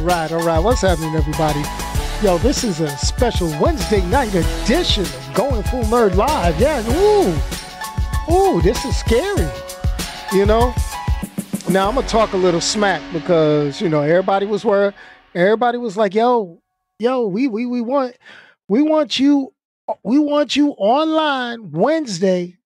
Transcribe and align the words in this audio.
Right, 0.00 0.32
all 0.32 0.42
right. 0.42 0.58
What's 0.58 0.80
happening, 0.80 1.14
everybody? 1.14 1.60
Yo, 2.22 2.38
this 2.38 2.64
is 2.64 2.80
a 2.80 2.88
special 2.96 3.48
Wednesday 3.60 4.00
night 4.06 4.34
edition 4.34 5.02
of 5.02 5.30
Going 5.34 5.62
Full 5.64 5.82
Nerd 5.84 6.14
Live. 6.14 6.58
Yeah, 6.58 6.80
ooh, 6.88 8.32
ooh, 8.32 8.62
this 8.62 8.82
is 8.86 8.96
scary. 8.96 9.46
You 10.32 10.46
know. 10.46 10.74
Now 11.68 11.86
I'm 11.86 11.96
gonna 11.96 12.08
talk 12.08 12.32
a 12.32 12.38
little 12.38 12.62
smack 12.62 13.02
because 13.12 13.82
you 13.82 13.90
know 13.90 14.00
everybody 14.00 14.46
was 14.46 14.64
where 14.64 14.94
everybody 15.34 15.76
was 15.76 15.98
like, 15.98 16.14
"Yo, 16.14 16.62
yo, 16.98 17.26
we 17.26 17.46
we 17.46 17.66
we 17.66 17.82
want 17.82 18.16
we 18.68 18.80
want 18.80 19.18
you 19.18 19.52
we 20.02 20.18
want 20.18 20.56
you 20.56 20.70
online 20.78 21.72
Wednesday 21.72 22.56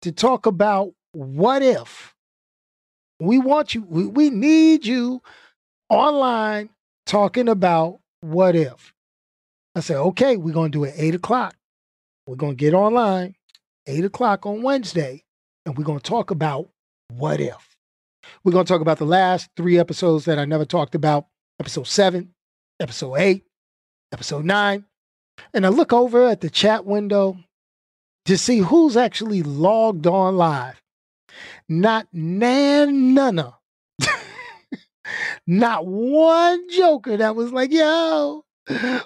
to 0.00 0.12
talk 0.12 0.46
about 0.46 0.94
what 1.12 1.62
if." 1.62 2.14
We 3.20 3.38
want 3.38 3.74
you, 3.74 3.82
we, 3.82 4.06
we 4.06 4.30
need 4.30 4.86
you 4.86 5.20
online 5.90 6.70
talking 7.06 7.48
about 7.48 8.00
what 8.20 8.56
if. 8.56 8.94
I 9.74 9.80
said, 9.80 9.98
okay, 9.98 10.36
we're 10.36 10.54
going 10.54 10.72
to 10.72 10.78
do 10.78 10.84
it 10.84 10.94
eight 10.96 11.14
o'clock. 11.14 11.54
We're 12.26 12.36
going 12.36 12.56
to 12.56 12.64
get 12.64 12.74
online 12.74 13.34
eight 13.86 14.04
o'clock 14.04 14.46
on 14.46 14.62
Wednesday, 14.62 15.24
and 15.66 15.76
we're 15.76 15.84
going 15.84 15.98
to 15.98 16.08
talk 16.08 16.30
about 16.30 16.68
what 17.12 17.40
if. 17.40 17.76
We're 18.44 18.52
going 18.52 18.64
to 18.64 18.72
talk 18.72 18.80
about 18.80 18.98
the 18.98 19.06
last 19.06 19.50
three 19.56 19.78
episodes 19.78 20.24
that 20.26 20.38
I 20.38 20.44
never 20.44 20.64
talked 20.64 20.94
about 20.94 21.26
episode 21.58 21.86
seven, 21.86 22.34
episode 22.78 23.16
eight, 23.16 23.44
episode 24.12 24.44
nine. 24.44 24.84
And 25.54 25.64
I 25.64 25.70
look 25.70 25.92
over 25.92 26.28
at 26.28 26.40
the 26.40 26.50
chat 26.50 26.84
window 26.84 27.38
to 28.26 28.36
see 28.36 28.58
who's 28.58 28.96
actually 28.96 29.42
logged 29.42 30.06
on 30.06 30.36
live. 30.36 30.80
Not 31.68 32.08
nan 32.12 33.14
none 33.14 33.52
Not 35.50 35.84
one 35.84 36.70
joker 36.70 37.16
that 37.16 37.34
was 37.34 37.52
like, 37.52 37.72
yo, 37.72 38.44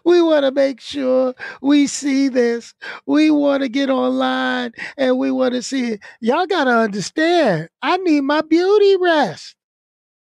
we 0.05 0.21
want 0.21 0.44
to 0.44 0.53
make 0.53 0.78
sure 0.78 1.34
we 1.62 1.87
see 1.87 2.28
this. 2.28 2.75
We 3.06 3.31
want 3.31 3.62
to 3.62 3.71
get 3.71 3.88
online 3.88 4.72
and 4.99 5.19
we 5.19 5.31
want 5.31 5.54
to 5.54 5.62
see 5.62 5.93
it. 5.93 6.00
Y'all 6.21 6.44
got 6.44 6.65
to 6.65 6.71
understand, 6.72 7.71
I 7.81 7.97
need 7.97 8.21
my 8.25 8.43
beauty 8.43 8.94
rest. 9.00 9.56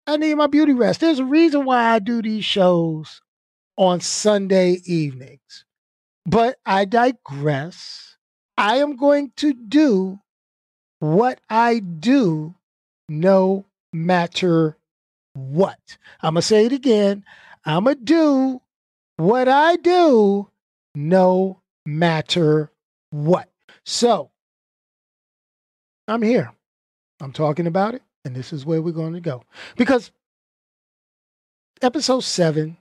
I 0.06 0.16
need 0.16 0.36
my 0.36 0.46
beauty 0.46 0.74
rest. 0.74 1.00
There's 1.00 1.18
a 1.18 1.24
reason 1.24 1.64
why 1.64 1.82
I 1.94 1.98
do 1.98 2.22
these 2.22 2.44
shows 2.44 3.20
on 3.76 3.98
Sunday 3.98 4.82
evenings. 4.84 5.64
But 6.24 6.58
I 6.64 6.84
digress. 6.84 8.16
I 8.56 8.76
am 8.76 8.94
going 8.94 9.32
to 9.38 9.52
do 9.54 10.20
what 11.00 11.40
I 11.50 11.80
do 11.80 12.54
no 13.08 13.64
matter 13.92 14.76
what. 15.36 15.78
I'm 16.22 16.34
going 16.34 16.40
to 16.40 16.46
say 16.46 16.66
it 16.66 16.72
again. 16.72 17.24
I'm 17.64 17.84
going 17.84 17.98
to 17.98 18.02
do 18.04 18.62
what 19.16 19.48
I 19.48 19.76
do 19.76 20.48
no 20.94 21.60
matter 21.84 22.70
what. 23.10 23.48
So 23.84 24.30
I'm 26.08 26.22
here. 26.22 26.52
I'm 27.20 27.32
talking 27.32 27.66
about 27.66 27.94
it, 27.94 28.02
and 28.24 28.34
this 28.34 28.52
is 28.52 28.66
where 28.66 28.82
we're 28.82 28.92
going 28.92 29.14
to 29.14 29.20
go. 29.20 29.42
Because 29.76 30.10
episode 31.82 32.20
seven, 32.20 32.76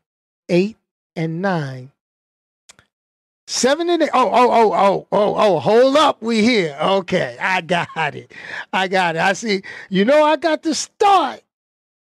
eight, 0.49 0.77
and 1.15 1.41
nine 1.41 1.91
Seven 3.47 3.89
and 3.91 4.01
eight. 4.01 4.09
Oh, 4.13 4.27
oh, 4.27 4.51
oh, 4.51 4.73
oh, 4.73 5.07
oh, 5.11 5.35
oh, 5.37 5.59
hold 5.59 5.97
up. 5.97 6.21
We 6.21 6.41
here. 6.41 6.75
Okay. 6.81 7.37
I 7.39 7.61
got 7.61 8.15
it. 8.15 8.31
I 8.73 8.87
got 8.87 9.15
it. 9.15 9.21
I 9.21 9.33
see. 9.33 9.61
You 9.89 10.03
know, 10.03 10.23
I 10.23 10.35
got 10.35 10.63
to 10.63 10.73
start 10.73 11.41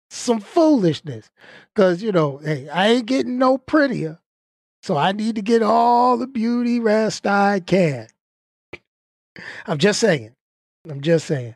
some 0.10 0.40
foolishness. 0.40 1.30
Cause, 1.76 2.02
you 2.02 2.12
know, 2.12 2.38
hey, 2.38 2.70
I 2.70 2.88
ain't 2.90 3.06
getting 3.06 3.38
no 3.38 3.58
prettier. 3.58 4.20
So 4.82 4.96
I 4.96 5.12
need 5.12 5.36
to 5.36 5.42
get 5.42 5.62
all 5.62 6.18
the 6.18 6.28
beauty 6.28 6.80
rest 6.80 7.28
I 7.28 7.60
can. 7.60 8.08
I'm 9.66 9.78
just 9.78 10.00
saying. 10.00 10.34
I'm 10.90 11.02
just 11.02 11.28
saying. 11.28 11.56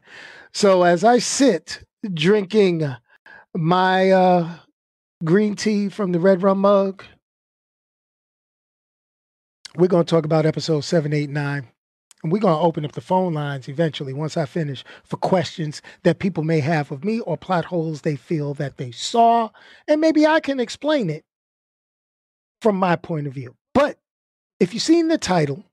So 0.53 0.83
as 0.83 1.03
I 1.03 1.19
sit 1.19 1.83
drinking 2.13 2.83
my 3.55 4.11
uh, 4.11 4.55
green 5.23 5.55
tea 5.55 5.89
from 5.89 6.11
the 6.11 6.19
red 6.19 6.43
rum 6.43 6.59
mug, 6.59 7.03
we're 9.77 9.87
going 9.87 10.05
to 10.05 10.09
talk 10.09 10.25
about 10.25 10.45
episode 10.45 10.81
789. 10.81 11.67
And 12.23 12.31
we're 12.31 12.39
going 12.39 12.55
to 12.55 12.61
open 12.61 12.85
up 12.85 12.91
the 12.91 13.01
phone 13.01 13.33
lines 13.33 13.67
eventually 13.67 14.13
once 14.13 14.37
I 14.37 14.45
finish 14.45 14.83
for 15.03 15.17
questions 15.17 15.81
that 16.03 16.19
people 16.19 16.43
may 16.43 16.59
have 16.59 16.91
of 16.91 17.03
me 17.03 17.19
or 17.21 17.37
plot 17.37 17.65
holes 17.65 18.01
they 18.01 18.15
feel 18.15 18.53
that 18.55 18.77
they 18.77 18.91
saw. 18.91 19.49
And 19.87 20.01
maybe 20.01 20.25
I 20.25 20.39
can 20.39 20.59
explain 20.59 21.09
it 21.09 21.23
from 22.61 22.75
my 22.75 22.95
point 22.95 23.27
of 23.27 23.33
view. 23.33 23.55
But 23.73 23.97
if 24.59 24.73
you've 24.73 24.83
seen 24.83 25.07
the 25.07 25.17
title 25.17 25.65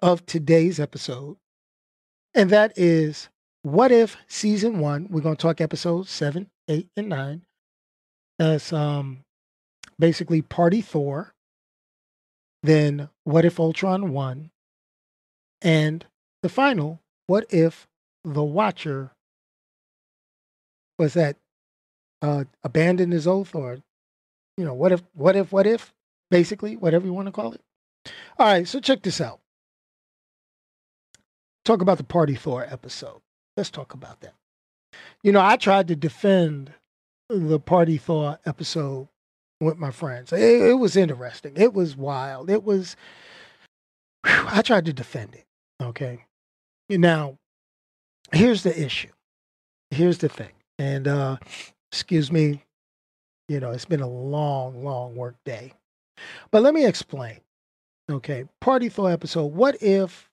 of 0.00 0.24
today's 0.24 0.80
episode, 0.80 1.36
and 2.34 2.48
that 2.50 2.72
is 2.76 3.28
What 3.62 3.92
If 3.92 4.16
Season 4.26 4.78
1, 4.78 5.08
we're 5.10 5.20
going 5.20 5.36
to 5.36 5.42
talk 5.42 5.60
episodes 5.60 6.10
7, 6.10 6.48
8, 6.68 6.88
and 6.96 7.08
9. 7.08 7.42
That's 8.38 8.72
um, 8.72 9.24
basically 9.98 10.40
Party 10.40 10.80
Thor 10.80 11.34
then 12.62 13.08
what 13.24 13.44
if 13.44 13.58
Ultron 13.58 14.12
won? 14.12 14.50
And 15.62 16.04
the 16.42 16.48
final, 16.48 17.00
what 17.26 17.46
if 17.50 17.86
the 18.24 18.42
Watcher 18.42 19.12
was 20.98 21.14
that 21.14 21.36
uh, 22.20 22.44
abandoned 22.62 23.12
his 23.12 23.26
oath, 23.26 23.54
or 23.54 23.78
you 24.56 24.64
know, 24.64 24.74
what 24.74 24.92
if, 24.92 25.02
what 25.14 25.36
if, 25.36 25.52
what 25.52 25.66
if, 25.66 25.92
basically, 26.30 26.76
whatever 26.76 27.06
you 27.06 27.12
want 27.12 27.26
to 27.26 27.32
call 27.32 27.52
it. 27.52 27.60
All 28.38 28.46
right, 28.46 28.66
so 28.66 28.80
check 28.80 29.02
this 29.02 29.20
out. 29.20 29.40
Talk 31.64 31.80
about 31.80 31.98
the 31.98 32.04
Party 32.04 32.34
Thor 32.34 32.66
episode. 32.68 33.20
Let's 33.56 33.70
talk 33.70 33.94
about 33.94 34.20
that. 34.20 34.34
You 35.22 35.32
know, 35.32 35.40
I 35.40 35.56
tried 35.56 35.88
to 35.88 35.96
defend 35.96 36.72
the 37.28 37.60
Party 37.60 37.98
Thor 37.98 38.38
episode 38.44 39.08
with 39.60 39.78
my 39.78 39.90
friends. 39.90 40.32
It, 40.32 40.40
it 40.40 40.78
was 40.78 40.96
interesting. 40.96 41.52
It 41.56 41.72
was 41.72 41.96
wild. 41.96 42.50
It 42.50 42.64
was. 42.64 42.96
Whew, 44.26 44.44
I 44.48 44.62
tried 44.62 44.86
to 44.86 44.92
defend 44.92 45.34
it. 45.34 45.46
Okay. 45.82 46.24
Now, 46.88 47.38
here's 48.32 48.62
the 48.62 48.78
issue. 48.80 49.10
Here's 49.90 50.18
the 50.18 50.28
thing. 50.28 50.52
And 50.78 51.08
uh, 51.08 51.36
excuse 51.90 52.30
me, 52.30 52.62
you 53.48 53.60
know, 53.60 53.70
it's 53.70 53.84
been 53.84 54.00
a 54.00 54.08
long, 54.08 54.84
long 54.84 55.14
work 55.14 55.36
day. 55.44 55.72
But 56.50 56.62
let 56.62 56.74
me 56.74 56.86
explain. 56.86 57.40
Okay. 58.10 58.44
Party 58.60 58.88
Thor 58.88 59.10
episode. 59.10 59.46
What 59.46 59.82
if 59.82 60.30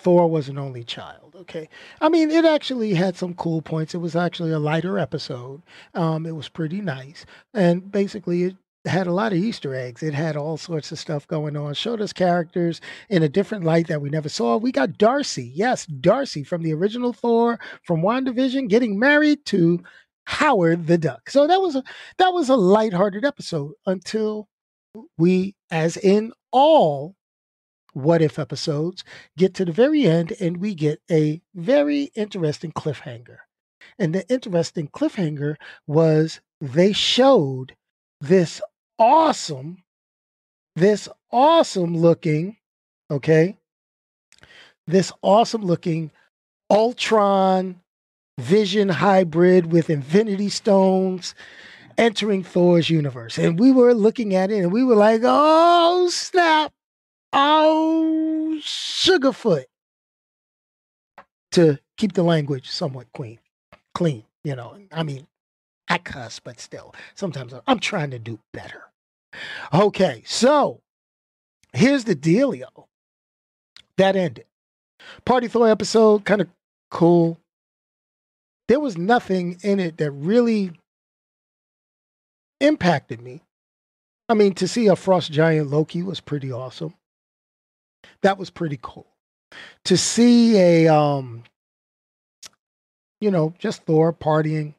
Thor 0.00 0.28
was 0.28 0.48
an 0.48 0.58
only 0.58 0.82
child. 0.82 1.36
Okay, 1.40 1.68
I 2.00 2.08
mean, 2.08 2.30
it 2.30 2.46
actually 2.46 2.94
had 2.94 3.16
some 3.16 3.34
cool 3.34 3.60
points. 3.60 3.94
It 3.94 3.98
was 3.98 4.16
actually 4.16 4.50
a 4.50 4.58
lighter 4.58 4.98
episode. 4.98 5.62
Um, 5.94 6.24
it 6.24 6.34
was 6.34 6.48
pretty 6.48 6.80
nice, 6.80 7.26
and 7.52 7.92
basically, 7.92 8.44
it 8.44 8.56
had 8.86 9.06
a 9.06 9.12
lot 9.12 9.32
of 9.32 9.38
Easter 9.38 9.74
eggs. 9.74 10.02
It 10.02 10.14
had 10.14 10.36
all 10.36 10.56
sorts 10.56 10.90
of 10.90 10.98
stuff 10.98 11.26
going 11.26 11.56
on. 11.56 11.74
Showed 11.74 12.00
us 12.00 12.12
characters 12.12 12.80
in 13.08 13.22
a 13.22 13.28
different 13.28 13.64
light 13.64 13.88
that 13.88 14.00
we 14.00 14.08
never 14.08 14.28
saw. 14.28 14.56
We 14.56 14.72
got 14.72 14.98
Darcy, 14.98 15.52
yes, 15.54 15.86
Darcy 15.86 16.44
from 16.44 16.62
the 16.62 16.72
original 16.72 17.12
Thor 17.12 17.60
from 17.84 18.02
WandaVision, 18.02 18.68
getting 18.68 18.98
married 18.98 19.44
to 19.46 19.82
Howard 20.24 20.86
the 20.86 20.98
Duck. 20.98 21.28
So 21.28 21.46
that 21.46 21.60
was 21.60 21.76
a 21.76 21.82
that 22.18 22.32
was 22.32 22.48
a 22.48 22.56
lighthearted 22.56 23.24
episode 23.24 23.72
until 23.86 24.48
we, 25.18 25.54
as 25.70 25.96
in 25.96 26.32
all 26.52 27.16
what 27.92 28.22
if 28.22 28.38
episodes 28.38 29.04
get 29.36 29.54
to 29.54 29.64
the 29.64 29.72
very 29.72 30.04
end 30.04 30.32
and 30.40 30.58
we 30.58 30.74
get 30.74 31.00
a 31.10 31.42
very 31.54 32.10
interesting 32.14 32.72
cliffhanger. 32.72 33.38
And 33.98 34.14
the 34.14 34.28
interesting 34.32 34.88
cliffhanger 34.88 35.56
was 35.86 36.40
they 36.60 36.92
showed 36.92 37.74
this 38.20 38.60
awesome, 39.00 39.82
this 40.76 41.08
awesome 41.32 41.96
looking, 41.96 42.56
okay, 43.10 43.56
this 44.86 45.10
awesome 45.22 45.62
looking 45.62 46.12
Ultron 46.70 47.80
Vision 48.38 48.88
hybrid 48.88 49.72
with 49.72 49.90
Infinity 49.90 50.48
Stones 50.48 51.34
entering 51.98 52.44
Thor's 52.44 52.88
universe. 52.88 53.36
And 53.36 53.58
we 53.58 53.72
were 53.72 53.92
looking 53.92 54.34
at 54.34 54.50
it 54.50 54.58
and 54.58 54.72
we 54.72 54.84
were 54.84 54.94
like, 54.94 55.22
oh, 55.24 56.08
snap 56.10 56.72
Oh, 57.32 58.58
Sugarfoot. 58.60 59.64
To 61.52 61.78
keep 61.96 62.12
the 62.12 62.22
language 62.22 62.70
somewhat 62.70 63.08
clean, 63.12 63.40
clean, 63.94 64.24
you 64.44 64.54
know. 64.54 64.78
I 64.92 65.02
mean, 65.02 65.26
I 65.88 65.98
cuss, 65.98 66.38
but 66.38 66.60
still, 66.60 66.94
sometimes 67.14 67.52
I'm 67.66 67.80
trying 67.80 68.10
to 68.12 68.18
do 68.18 68.38
better. 68.52 68.89
Okay, 69.72 70.22
so 70.26 70.80
here's 71.72 72.04
the 72.04 72.16
dealio. 72.16 72.86
That 73.96 74.16
ended. 74.16 74.46
Party 75.24 75.48
Thor 75.48 75.68
episode, 75.68 76.24
kind 76.24 76.40
of 76.40 76.48
cool. 76.90 77.38
There 78.68 78.80
was 78.80 78.96
nothing 78.96 79.58
in 79.62 79.80
it 79.80 79.98
that 79.98 80.10
really 80.10 80.72
impacted 82.60 83.20
me. 83.20 83.42
I 84.28 84.34
mean, 84.34 84.54
to 84.54 84.68
see 84.68 84.86
a 84.86 84.96
frost 84.96 85.32
giant 85.32 85.70
Loki 85.70 86.02
was 86.02 86.20
pretty 86.20 86.52
awesome. 86.52 86.94
That 88.22 88.38
was 88.38 88.50
pretty 88.50 88.78
cool. 88.80 89.06
To 89.86 89.96
see 89.96 90.56
a 90.56 90.94
um 90.94 91.42
you 93.20 93.30
know, 93.30 93.54
just 93.58 93.82
Thor 93.82 94.12
partying 94.12 94.74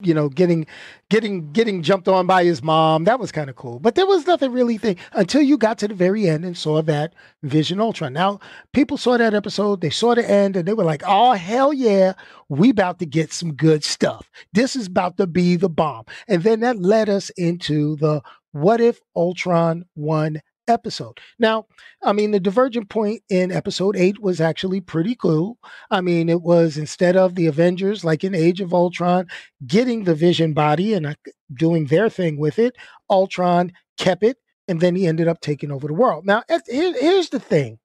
you 0.00 0.12
know, 0.12 0.28
getting 0.28 0.66
getting 1.08 1.52
getting 1.52 1.82
jumped 1.82 2.08
on 2.08 2.26
by 2.26 2.44
his 2.44 2.62
mom. 2.62 3.04
That 3.04 3.20
was 3.20 3.32
kind 3.32 3.48
of 3.48 3.56
cool. 3.56 3.78
But 3.78 3.94
there 3.94 4.06
was 4.06 4.26
nothing 4.26 4.52
really 4.52 4.78
thing 4.78 4.96
until 5.12 5.42
you 5.42 5.56
got 5.56 5.78
to 5.78 5.88
the 5.88 5.94
very 5.94 6.28
end 6.28 6.44
and 6.44 6.56
saw 6.56 6.82
that 6.82 7.14
Vision 7.42 7.80
Ultron. 7.80 8.12
Now, 8.12 8.40
people 8.72 8.96
saw 8.96 9.16
that 9.16 9.34
episode, 9.34 9.80
they 9.80 9.90
saw 9.90 10.14
the 10.14 10.28
end, 10.28 10.56
and 10.56 10.66
they 10.66 10.74
were 10.74 10.84
like, 10.84 11.02
oh 11.06 11.32
hell 11.32 11.72
yeah, 11.72 12.14
we 12.48 12.70
about 12.70 12.98
to 12.98 13.06
get 13.06 13.32
some 13.32 13.54
good 13.54 13.84
stuff. 13.84 14.30
This 14.52 14.76
is 14.76 14.86
about 14.86 15.16
to 15.18 15.26
be 15.26 15.56
the 15.56 15.68
bomb. 15.68 16.04
And 16.28 16.42
then 16.42 16.60
that 16.60 16.80
led 16.80 17.08
us 17.08 17.30
into 17.30 17.96
the 17.96 18.22
what 18.52 18.80
if 18.80 19.00
Ultron 19.16 19.84
won 19.96 20.40
episode. 20.68 21.18
Now, 21.38 21.66
I 22.02 22.12
mean, 22.12 22.30
the 22.30 22.40
divergent 22.40 22.88
point 22.88 23.22
in 23.28 23.52
episode 23.52 23.96
eight 23.96 24.20
was 24.20 24.40
actually 24.40 24.80
pretty 24.80 25.14
cool. 25.14 25.58
I 25.90 26.00
mean, 26.00 26.28
it 26.28 26.42
was 26.42 26.76
instead 26.76 27.16
of 27.16 27.34
the 27.34 27.46
Avengers, 27.46 28.04
like 28.04 28.24
in 28.24 28.34
Age 28.34 28.60
of 28.60 28.74
Ultron, 28.74 29.26
getting 29.66 30.04
the 30.04 30.14
Vision 30.14 30.52
body 30.52 30.94
and 30.94 31.16
doing 31.52 31.86
their 31.86 32.08
thing 32.08 32.38
with 32.38 32.58
it, 32.58 32.76
Ultron 33.10 33.72
kept 33.98 34.22
it, 34.22 34.38
and 34.68 34.80
then 34.80 34.96
he 34.96 35.06
ended 35.06 35.28
up 35.28 35.40
taking 35.40 35.70
over 35.70 35.86
the 35.86 35.94
world. 35.94 36.26
Now, 36.26 36.42
here's 36.66 37.28
the 37.28 37.40
thing 37.40 37.78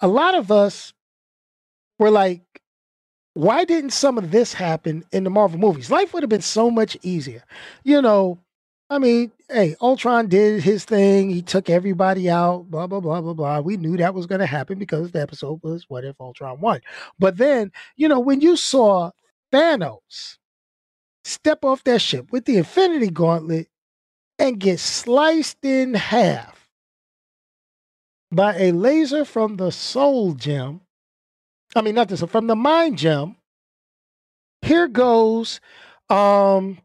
a 0.00 0.08
lot 0.08 0.34
of 0.34 0.50
us 0.50 0.92
were 1.98 2.10
like, 2.10 2.42
why 3.34 3.64
didn't 3.64 3.90
some 3.90 4.18
of 4.18 4.30
this 4.32 4.52
happen 4.52 5.04
in 5.12 5.24
the 5.24 5.30
Marvel 5.30 5.60
movies? 5.60 5.90
Life 5.90 6.12
would 6.12 6.22
have 6.22 6.30
been 6.30 6.42
so 6.42 6.70
much 6.70 6.96
easier. 7.02 7.44
You 7.84 8.02
know, 8.02 8.38
I 8.90 8.98
mean, 8.98 9.32
hey, 9.50 9.76
Ultron 9.82 10.28
did 10.28 10.62
his 10.62 10.84
thing. 10.84 11.28
He 11.28 11.42
took 11.42 11.68
everybody 11.68 12.30
out, 12.30 12.70
blah, 12.70 12.86
blah, 12.86 13.00
blah, 13.00 13.20
blah, 13.20 13.34
blah. 13.34 13.60
We 13.60 13.76
knew 13.76 13.96
that 13.98 14.14
was 14.14 14.26
going 14.26 14.40
to 14.40 14.46
happen 14.46 14.78
because 14.78 15.10
the 15.10 15.20
episode 15.20 15.60
was 15.62 15.84
What 15.88 16.04
If 16.04 16.18
Ultron 16.20 16.60
Won? 16.60 16.80
But 17.18 17.36
then, 17.36 17.70
you 17.96 18.08
know, 18.08 18.18
when 18.18 18.40
you 18.40 18.56
saw 18.56 19.10
Thanos 19.52 20.38
step 21.24 21.64
off 21.64 21.84
that 21.84 22.00
ship 22.00 22.32
with 22.32 22.46
the 22.46 22.56
Infinity 22.56 23.10
Gauntlet 23.10 23.68
and 24.38 24.58
get 24.58 24.80
sliced 24.80 25.62
in 25.62 25.92
half 25.92 26.70
by 28.32 28.56
a 28.56 28.72
laser 28.72 29.26
from 29.26 29.56
the 29.56 29.70
Soul 29.70 30.32
Gem, 30.32 30.80
I 31.76 31.82
mean, 31.82 31.94
not 31.94 32.08
this, 32.08 32.22
from 32.22 32.46
the 32.46 32.56
Mind 32.56 32.96
Gem, 32.96 33.36
here 34.62 34.88
goes 34.88 35.60
um 36.08 36.78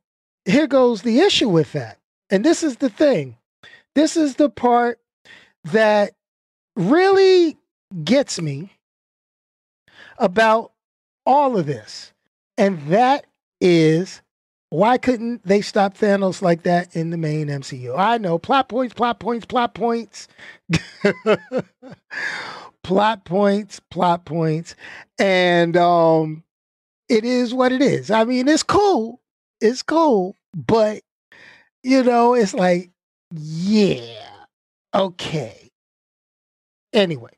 here 0.45 0.67
goes 0.67 1.01
the 1.01 1.19
issue 1.19 1.49
with 1.49 1.71
that. 1.73 1.99
And 2.29 2.43
this 2.43 2.63
is 2.63 2.77
the 2.77 2.89
thing. 2.89 3.37
This 3.95 4.17
is 4.17 4.35
the 4.35 4.49
part 4.49 4.99
that 5.65 6.13
really 6.75 7.57
gets 8.03 8.41
me 8.41 8.71
about 10.17 10.71
all 11.25 11.57
of 11.57 11.65
this. 11.65 12.11
And 12.57 12.81
that 12.87 13.25
is 13.61 14.21
why 14.69 14.97
couldn't 14.97 15.45
they 15.45 15.61
stop 15.61 15.95
Thanos 15.95 16.41
like 16.41 16.63
that 16.63 16.95
in 16.95 17.11
the 17.11 17.17
main 17.17 17.47
MCU? 17.47 17.95
I 17.95 18.17
know 18.17 18.39
plot 18.39 18.69
points, 18.69 18.95
plot 18.95 19.19
points, 19.19 19.45
plot 19.45 19.75
points. 19.75 20.27
plot 22.83 23.23
points, 23.23 23.79
plot 23.91 24.25
points. 24.25 24.75
And 25.19 25.77
um 25.77 26.43
it 27.07 27.23
is 27.23 27.53
what 27.53 27.71
it 27.71 27.83
is. 27.83 28.09
I 28.09 28.23
mean, 28.23 28.47
it's 28.47 28.63
cool 28.63 29.21
it's 29.63 29.81
cool, 29.81 30.35
but 30.53 31.01
you 31.83 32.03
know, 32.03 32.33
it's 32.33 32.53
like, 32.53 32.91
yeah, 33.31 34.35
okay. 34.93 35.71
Anyway, 36.91 37.31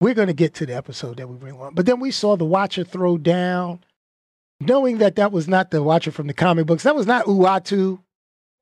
we're 0.00 0.14
going 0.14 0.26
to 0.26 0.34
get 0.34 0.54
to 0.54 0.66
the 0.66 0.74
episode 0.74 1.16
that 1.16 1.28
we 1.28 1.36
bring 1.36 1.58
on. 1.58 1.74
But 1.74 1.86
then 1.86 2.00
we 2.00 2.10
saw 2.10 2.36
the 2.36 2.44
Watcher 2.44 2.84
throw 2.84 3.16
down, 3.16 3.84
knowing 4.60 4.98
that 4.98 5.16
that 5.16 5.32
was 5.32 5.48
not 5.48 5.70
the 5.70 5.82
Watcher 5.82 6.10
from 6.10 6.26
the 6.26 6.34
comic 6.34 6.66
books. 6.66 6.82
That 6.82 6.96
was 6.96 7.06
not 7.06 7.26
Uatu. 7.26 8.00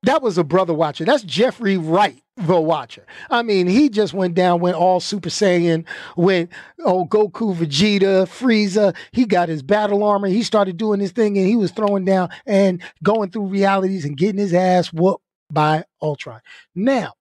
That 0.05 0.23
was 0.23 0.38
a 0.38 0.44
brother 0.44 0.73
Watcher. 0.73 1.05
That's 1.05 1.23
Jeffrey 1.23 1.76
Wright 1.76 2.23
the 2.47 2.61
Watcher. 2.61 3.05
I 3.29 3.43
mean, 3.43 3.67
he 3.67 3.88
just 3.88 4.14
went 4.14 4.35
down, 4.35 4.61
went 4.61 4.76
all 4.76 5.00
Super 5.00 5.29
Saiyan, 5.29 5.85
went, 6.17 6.50
oh, 6.85 7.05
Goku, 7.05 7.55
Vegeta, 7.55 8.26
Frieza. 8.26 8.97
He 9.12 9.26
got 9.26 9.49
his 9.49 9.62
battle 9.62 10.02
armor. 10.02 10.28
He 10.28 10.42
started 10.42 10.76
doing 10.76 11.00
his 11.00 11.12
thing 11.12 11.37
and 11.37 11.47
he 11.47 11.57
was 11.57 11.71
throwing 11.71 12.04
down 12.04 12.30
and 12.47 12.83
going 13.02 13.30
through 13.30 13.47
realities 13.47 14.04
and 14.04 14.16
getting 14.16 14.40
his 14.40 14.54
ass 14.54 14.92
whooped 14.92 15.23
by 15.50 15.85
Ultron. 16.00 16.40
Now, 16.75 17.14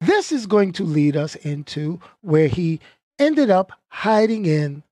this 0.00 0.30
is 0.30 0.46
going 0.46 0.72
to 0.72 0.84
lead 0.84 1.16
us 1.16 1.34
into 1.34 2.00
where 2.20 2.48
he 2.48 2.80
ended 3.18 3.50
up 3.50 3.72
hiding 3.88 4.46
in 4.46 4.82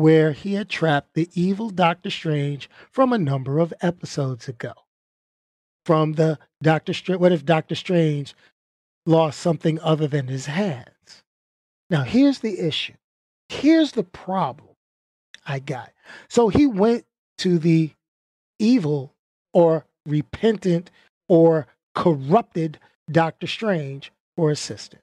where 0.00 0.32
he 0.32 0.54
had 0.54 0.66
trapped 0.66 1.12
the 1.12 1.28
evil 1.34 1.68
Doctor 1.68 2.08
Strange 2.08 2.70
from 2.90 3.12
a 3.12 3.18
number 3.18 3.58
of 3.58 3.74
episodes 3.82 4.48
ago 4.48 4.72
from 5.84 6.14
the 6.14 6.38
Doctor 6.62 6.94
Strange. 6.94 7.20
What 7.20 7.32
if 7.32 7.44
Doctor 7.44 7.74
Strange 7.74 8.34
lost 9.04 9.38
something 9.38 9.78
other 9.80 10.06
than 10.08 10.28
his 10.28 10.46
hands? 10.46 11.22
Now, 11.90 12.04
here's 12.04 12.38
the 12.38 12.66
issue. 12.66 12.94
Here's 13.50 13.92
the 13.92 14.02
problem 14.02 14.74
I 15.46 15.58
got. 15.58 15.92
So 16.30 16.48
he 16.48 16.66
went 16.66 17.04
to 17.36 17.58
the 17.58 17.90
evil 18.58 19.12
or 19.52 19.84
repentant 20.06 20.90
or 21.28 21.66
corrupted 21.94 22.78
Doctor 23.10 23.46
Strange 23.46 24.12
for 24.34 24.50
assistance. 24.50 25.02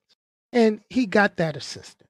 And 0.51 0.81
he 0.89 1.05
got 1.05 1.37
that 1.37 1.55
assistance. 1.55 2.09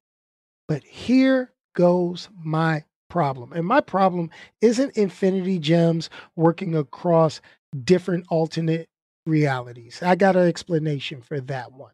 But 0.70 0.86
here 0.86 1.52
goes 1.78 2.28
my 2.44 2.84
problem. 3.08 3.54
And 3.54 3.66
my 3.66 3.82
problem 3.82 4.32
isn't 4.62 4.98
Infinity 4.98 5.60
Gems 5.60 6.10
working 6.36 6.76
across 6.76 7.40
different 7.84 8.26
alternate 8.30 8.90
realities. 9.28 10.02
I 10.02 10.16
got 10.16 10.36
an 10.36 10.48
explanation 10.48 11.22
for 11.22 11.40
that 11.42 11.72
one. 11.72 11.92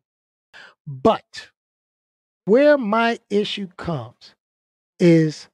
But 0.87 1.49
where 2.45 2.77
my 2.77 3.19
issue 3.29 3.67
comes 3.75 4.35
is 5.01 5.49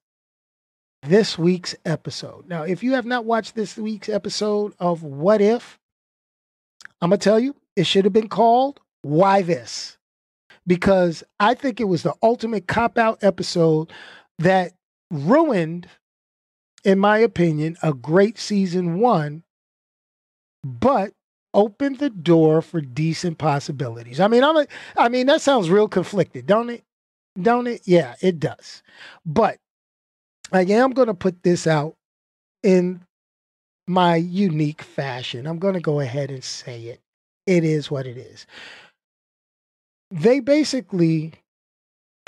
this 1.02 1.36
week's 1.36 1.76
episode. 1.84 2.48
Now, 2.48 2.64
if 2.64 2.84
you 2.84 2.94
have 2.94 3.06
not 3.06 3.26
watched 3.26 3.56
this 3.56 3.78
week's 3.78 4.10
episode 4.10 4.74
of 4.80 5.02
What 5.02 5.42
If, 5.42 5.80
I'm 7.02 7.10
going 7.10 7.20
to 7.20 7.24
tell 7.24 7.40
you, 7.40 7.56
it 7.76 7.86
should 7.86 8.06
have 8.06 8.14
been 8.14 8.30
called 8.30 8.80
Why 9.02 9.42
This? 9.42 9.98
Because 10.68 11.24
I 11.40 11.56
think 11.56 11.80
it 11.80 11.86
was 11.86 12.04
the 12.04 12.14
ultimate 12.22 12.68
cop 12.68 13.00
out 13.00 13.24
episode 13.24 13.92
that 14.40 14.74
ruined, 15.12 15.88
in 16.84 17.00
my 17.00 17.20
opinion, 17.20 17.78
a 17.84 17.94
great 17.94 18.40
season 18.40 19.00
one 19.00 19.44
but 20.64 21.14
opened 21.54 22.00
the 22.00 22.10
door 22.10 22.62
for 22.62 22.82
decent 22.82 23.38
possibilities. 23.38 24.20
I 24.20 24.28
mean, 24.28 24.44
I'm 24.44 24.58
a, 24.58 24.68
I 24.98 25.10
mean, 25.10 25.28
that 25.28 25.42
sounds 25.42 25.70
real 25.70 25.88
conflicted, 25.88 26.46
don't 26.46 26.70
it? 26.70 26.84
Don't 27.42 27.68
it? 27.68 27.82
Yeah, 27.86 28.16
it 28.22 28.40
does. 28.40 28.84
But 29.26 29.58
I 30.52 30.62
am 30.64 30.92
going 30.92 31.08
to 31.08 31.14
put 31.14 31.44
this 31.44 31.66
out 31.68 31.96
in 32.64 33.02
my 33.88 34.16
unique 34.16 34.82
fashion. 34.82 35.48
I'm 35.48 35.60
going 35.60 35.74
to 35.74 35.80
go 35.80 36.00
ahead 36.00 36.30
and 36.30 36.44
say 36.44 36.84
it. 36.84 37.02
It 37.48 37.64
is 37.64 37.90
what 37.90 38.06
it 38.06 38.18
is. 38.18 38.46
They 40.12 40.40
basically, 40.40 41.34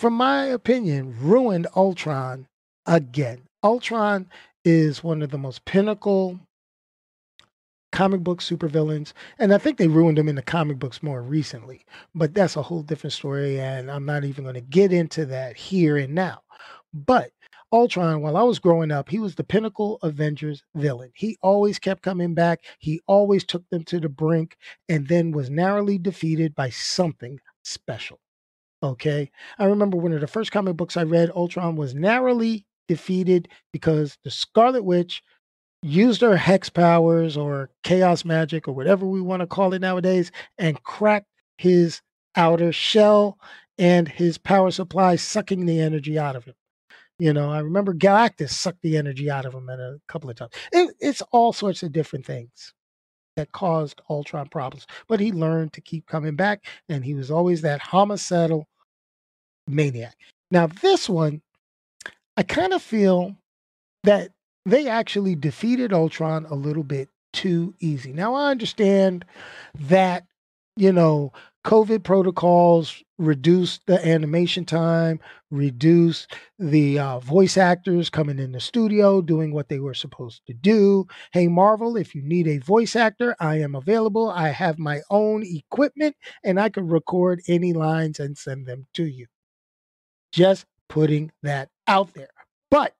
from 0.02 0.14
my 0.16 0.46
opinion, 0.46 1.16
ruined 1.22 1.68
Ultron 1.76 2.48
again. 2.88 3.44
Ultron 3.62 4.28
is 4.66 5.04
one 5.04 5.22
of 5.22 5.30
the 5.30 5.38
most 5.38 5.64
pinnacle 5.64 6.40
comic 7.92 8.22
book 8.22 8.40
supervillains, 8.40 9.14
and 9.38 9.54
I 9.54 9.60
think 9.60 9.78
they 9.78 9.88
ruined 9.88 10.18
him 10.18 10.28
in 10.28 10.34
the 10.34 10.42
comic 10.42 10.80
books 10.80 11.04
more 11.04 11.22
recently. 11.22 11.86
But 12.16 12.34
that's 12.34 12.56
a 12.56 12.64
whole 12.64 12.82
different 12.82 13.14
story, 13.14 13.60
and 13.60 13.92
I'm 13.92 14.04
not 14.04 14.24
even 14.24 14.44
going 14.44 14.56
to 14.56 14.62
get 14.62 14.92
into 14.92 15.24
that 15.28 15.56
here 15.56 15.98
and 15.98 16.16
now. 16.16 16.42
But 16.92 17.30
Ultron, 17.72 18.24
while 18.24 18.38
I 18.38 18.42
was 18.42 18.58
growing 18.58 18.92
up, 18.92 19.08
he 19.08 19.20
was 19.20 19.36
the 19.36 19.44
pinnacle 19.44 20.00
Avengers 20.02 20.64
villain. 20.74 21.12
He 21.14 21.38
always 21.44 21.78
kept 21.78 22.02
coming 22.02 22.34
back. 22.34 22.62
He 22.80 23.02
always 23.06 23.44
took 23.44 23.70
them 23.70 23.84
to 23.84 24.00
the 24.00 24.10
brink 24.10 24.58
and 24.90 25.08
then 25.08 25.32
was 25.32 25.52
narrowly 25.52 26.00
defeated 26.00 26.56
by 26.56 26.72
something 26.72 27.40
special. 27.64 28.20
Okay. 28.84 29.30
I 29.60 29.66
remember 29.66 29.98
one 29.98 30.14
of 30.14 30.22
the 30.22 30.28
first 30.28 30.52
comic 30.52 30.76
books 30.76 30.98
I 30.98 31.04
read, 31.04 31.32
Ultron 31.36 31.76
was 31.76 31.94
narrowly 31.94 32.66
defeated 32.88 33.48
because 33.72 34.18
the 34.24 34.32
Scarlet 34.32 34.84
Witch 34.84 35.22
used 35.84 36.22
her 36.22 36.38
hex 36.38 36.70
powers 36.70 37.38
or 37.38 37.70
chaos 37.84 38.26
magic 38.26 38.68
or 38.68 38.74
whatever 38.74 39.06
we 39.06 39.22
want 39.22 39.42
to 39.42 39.48
call 39.48 39.74
it 39.74 39.82
nowadays 39.82 40.32
and 40.58 40.82
cracked 40.84 41.28
his 41.58 42.02
outer 42.36 42.72
shell 42.72 43.38
and 43.78 44.08
his 44.08 44.38
power 44.38 44.72
supply, 44.72 45.16
sucking 45.16 45.66
the 45.66 45.80
energy 45.80 46.18
out 46.18 46.36
of 46.36 46.46
him. 46.46 46.54
You 47.20 47.34
know, 47.34 47.52
I 47.52 47.60
remember 47.60 47.94
Galactus 47.94 48.50
sucked 48.50 48.82
the 48.82 48.98
energy 48.98 49.30
out 49.30 49.46
of 49.46 49.54
him 49.54 49.70
a 49.70 49.98
couple 50.08 50.30
of 50.30 50.36
times. 50.36 50.52
It, 50.72 50.96
it's 51.00 51.22
all 51.32 51.54
sorts 51.54 51.84
of 51.84 51.92
different 51.92 52.26
things 52.26 52.74
that 53.36 53.52
caused 53.52 54.02
Ultron 54.10 54.48
problems. 54.48 54.88
But 55.08 55.20
he 55.20 55.32
learned 55.32 55.74
to 55.74 55.82
keep 55.82 56.06
coming 56.08 56.36
back, 56.36 56.66
and 56.90 57.04
he 57.04 57.14
was 57.14 57.32
always 57.32 57.62
that 57.62 57.82
homicidal 57.82 58.68
maniac. 59.68 60.16
Now, 60.50 60.68
this 60.68 61.10
one, 61.10 61.42
I 62.38 62.44
kind 62.44 62.74
of 62.74 62.82
feel 62.82 63.36
that 64.04 64.32
they 64.66 64.88
actually 64.88 65.36
defeated 65.36 65.94
Ultron 65.94 66.46
a 66.46 66.56
little 66.56 66.84
bit 66.84 67.10
too 67.34 67.74
easy. 67.80 68.12
Now, 68.12 68.36
I 68.36 68.52
understand 68.52 69.26
that, 69.80 70.26
you 70.76 70.92
know, 70.92 71.32
COVID 71.66 72.04
protocols 72.04 73.04
reduced 73.20 73.86
the 73.86 74.06
animation 74.08 74.66
time, 74.66 75.20
reduced 75.52 76.34
the 76.58 76.98
uh, 76.98 77.20
voice 77.20 77.56
actors 77.56 78.10
coming 78.10 78.40
in 78.40 78.52
the 78.52 78.60
studio 78.60 79.22
doing 79.22 79.54
what 79.54 79.70
they 79.70 79.80
were 79.80 79.94
supposed 79.94 80.42
to 80.48 80.54
do. 80.54 81.06
Hey, 81.32 81.48
Marvel, 81.48 81.98
if 81.98 82.16
you 82.16 82.24
need 82.24 82.48
a 82.48 82.58
voice 82.58 82.96
actor, 82.96 83.36
I 83.40 83.60
am 83.60 83.76
available. 83.76 84.30
I 84.32 84.50
have 84.50 84.80
my 84.80 85.02
own 85.12 85.44
equipment 85.46 86.16
and 86.44 86.60
I 86.60 86.70
can 86.70 86.88
record 86.88 87.42
any 87.48 87.74
lines 87.74 88.20
and 88.20 88.36
send 88.36 88.66
them 88.66 88.88
to 88.96 89.06
you. 89.06 89.28
Just 90.32 90.66
putting 90.90 91.32
that 91.44 91.70
out 91.88 92.14
there. 92.16 92.30
But 92.72 92.96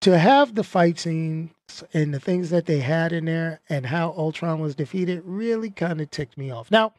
to 0.00 0.18
have 0.18 0.54
the 0.56 0.64
fight 0.64 0.98
scenes 0.98 1.50
and 1.94 2.12
the 2.12 2.20
things 2.20 2.50
that 2.50 2.66
they 2.66 2.80
had 2.80 3.12
in 3.12 3.26
there 3.26 3.60
and 3.68 3.86
how 3.86 4.14
Ultron 4.16 4.60
was 4.60 4.74
defeated 4.74 5.22
really 5.24 5.70
kind 5.70 6.00
of 6.00 6.10
ticked 6.10 6.36
me 6.36 6.50
off. 6.50 6.70
Now, 6.70 6.92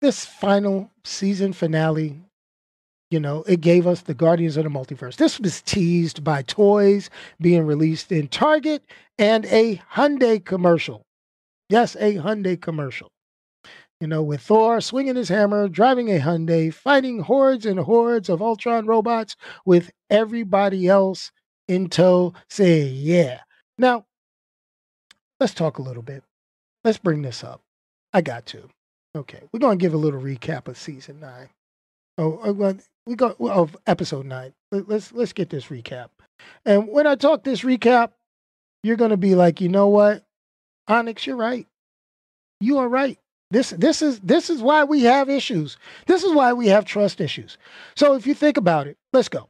this 0.00 0.24
final 0.24 0.90
season 1.04 1.52
finale, 1.52 2.20
you 3.10 3.20
know, 3.20 3.44
it 3.46 3.60
gave 3.60 3.86
us 3.86 4.02
the 4.02 4.14
Guardians 4.14 4.56
of 4.56 4.64
the 4.64 4.70
Multiverse. 4.70 5.16
This 5.16 5.40
was 5.40 5.62
teased 5.62 6.22
by 6.22 6.42
toys 6.42 7.10
being 7.40 7.66
released 7.66 8.12
in 8.12 8.28
Target 8.28 8.82
and 9.18 9.46
a 9.46 9.80
Hyundai 9.94 10.44
commercial. 10.44 11.02
Yes, 11.68 11.96
a 11.96 12.16
Hyundai 12.16 12.60
commercial 12.60 13.08
you 14.02 14.08
know, 14.08 14.20
with 14.20 14.40
Thor 14.40 14.80
swinging 14.80 15.14
his 15.14 15.28
hammer, 15.28 15.68
driving 15.68 16.08
a 16.08 16.18
Hyundai, 16.18 16.74
fighting 16.74 17.20
hordes 17.20 17.64
and 17.64 17.78
hordes 17.78 18.28
of 18.28 18.42
Ultron 18.42 18.84
robots 18.84 19.36
with 19.64 19.92
everybody 20.10 20.88
else 20.88 21.30
in 21.68 21.88
tow, 21.88 22.34
say, 22.48 22.82
yeah. 22.82 23.40
Now, 23.78 24.04
let's 25.40 25.54
talk 25.54 25.78
a 25.78 25.82
little 25.82 26.02
bit. 26.02 26.22
Let's 26.84 26.98
bring 26.98 27.22
this 27.22 27.44
up. 27.44 27.60
I 28.12 28.20
got 28.20 28.46
to. 28.46 28.68
Okay, 29.14 29.40
we're 29.52 29.58
to 29.78 29.82
give 29.82 29.94
a 29.94 29.98
little 29.98 30.20
recap 30.20 30.68
of 30.68 30.78
season 30.78 31.20
nine. 31.20 31.48
Oh, 32.18 32.40
oh 32.44 32.52
well, 32.52 32.76
we 33.06 33.14
got 33.14 33.40
of 33.40 33.76
episode 33.86 34.26
nine. 34.26 34.54
Let's 34.70 35.12
let's 35.12 35.32
get 35.32 35.50
this 35.50 35.66
recap. 35.66 36.08
And 36.64 36.88
when 36.88 37.06
I 37.06 37.14
talk 37.14 37.44
this 37.44 37.60
recap, 37.60 38.12
you're 38.82 38.96
to 39.10 39.16
be 39.16 39.34
like, 39.34 39.60
you 39.60 39.68
know 39.68 39.88
what, 39.88 40.24
Onyx, 40.88 41.26
you're 41.26 41.36
right. 41.36 41.66
You 42.60 42.78
are 42.78 42.88
right. 42.88 43.18
This 43.50 43.70
this 43.70 44.00
is 44.00 44.18
this 44.20 44.48
is 44.48 44.62
why 44.62 44.84
we 44.84 45.02
have 45.02 45.28
issues. 45.28 45.76
This 46.06 46.24
is 46.24 46.32
why 46.32 46.54
we 46.54 46.68
have 46.68 46.86
trust 46.86 47.20
issues. 47.20 47.58
So 47.96 48.14
if 48.14 48.26
you 48.26 48.32
think 48.32 48.56
about 48.56 48.86
it, 48.86 48.96
let's 49.12 49.28
go. 49.28 49.48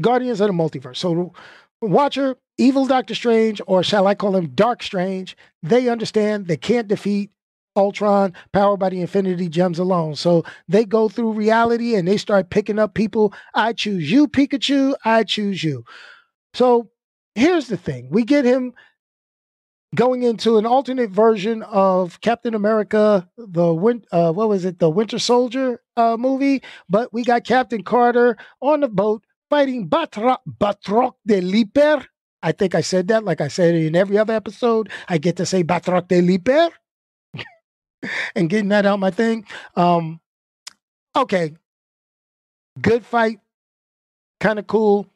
Guardians 0.00 0.40
of 0.40 0.48
the 0.48 0.52
Multiverse. 0.52 0.96
So 0.96 1.32
Watcher, 1.80 2.36
evil 2.58 2.86
Doctor 2.86 3.14
Strange, 3.14 3.60
or 3.66 3.82
shall 3.82 4.06
I 4.06 4.14
call 4.14 4.36
him 4.36 4.48
Dark 4.54 4.82
Strange, 4.82 5.36
they 5.62 5.88
understand 5.88 6.46
they 6.46 6.56
can't 6.56 6.88
defeat 6.88 7.30
Ultron 7.76 8.32
powered 8.52 8.80
by 8.80 8.88
the 8.88 9.00
Infinity 9.02 9.48
Gems 9.48 9.78
alone. 9.78 10.14
So 10.14 10.44
they 10.66 10.84
go 10.84 11.08
through 11.08 11.32
reality 11.32 11.94
and 11.94 12.08
they 12.08 12.16
start 12.16 12.50
picking 12.50 12.78
up 12.78 12.94
people. 12.94 13.34
I 13.54 13.74
choose 13.74 14.10
you, 14.10 14.26
Pikachu. 14.26 14.94
I 15.04 15.24
choose 15.24 15.62
you. 15.62 15.84
So 16.54 16.90
here's 17.34 17.68
the 17.68 17.76
thing 17.76 18.08
we 18.10 18.24
get 18.24 18.46
him 18.46 18.72
going 19.94 20.22
into 20.22 20.58
an 20.58 20.66
alternate 20.66 21.10
version 21.10 21.62
of 21.62 22.20
Captain 22.20 22.54
America, 22.54 23.28
the 23.36 23.72
win- 23.72 24.04
uh, 24.10 24.32
what 24.32 24.48
was 24.48 24.64
it, 24.64 24.78
the 24.78 24.90
Winter 24.90 25.18
Soldier 25.18 25.80
uh, 25.96 26.16
movie. 26.18 26.62
But 26.88 27.12
we 27.12 27.24
got 27.24 27.44
Captain 27.44 27.82
Carter 27.82 28.36
on 28.60 28.80
the 28.80 28.88
boat 28.88 29.22
fighting 29.50 29.88
Batra- 29.88 30.38
Batroc 30.48 31.14
de 31.26 31.40
Leaper. 31.40 32.04
I 32.42 32.52
think 32.52 32.74
I 32.74 32.80
said 32.80 33.08
that, 33.08 33.24
like 33.24 33.40
I 33.40 33.48
said 33.48 33.74
in 33.74 33.96
every 33.96 34.18
other 34.18 34.34
episode. 34.34 34.90
I 35.08 35.18
get 35.18 35.36
to 35.36 35.46
say 35.46 35.64
Batroc 35.64 36.08
de 36.08 36.20
Leaper 36.20 36.70
and 38.36 38.48
getting 38.48 38.68
that 38.68 38.86
out 38.86 39.00
my 39.00 39.10
thing. 39.10 39.46
Um, 39.74 40.20
okay, 41.16 41.54
good 42.80 43.04
fight, 43.04 43.40
kind 44.40 44.58
of 44.58 44.66
cool 44.66 45.08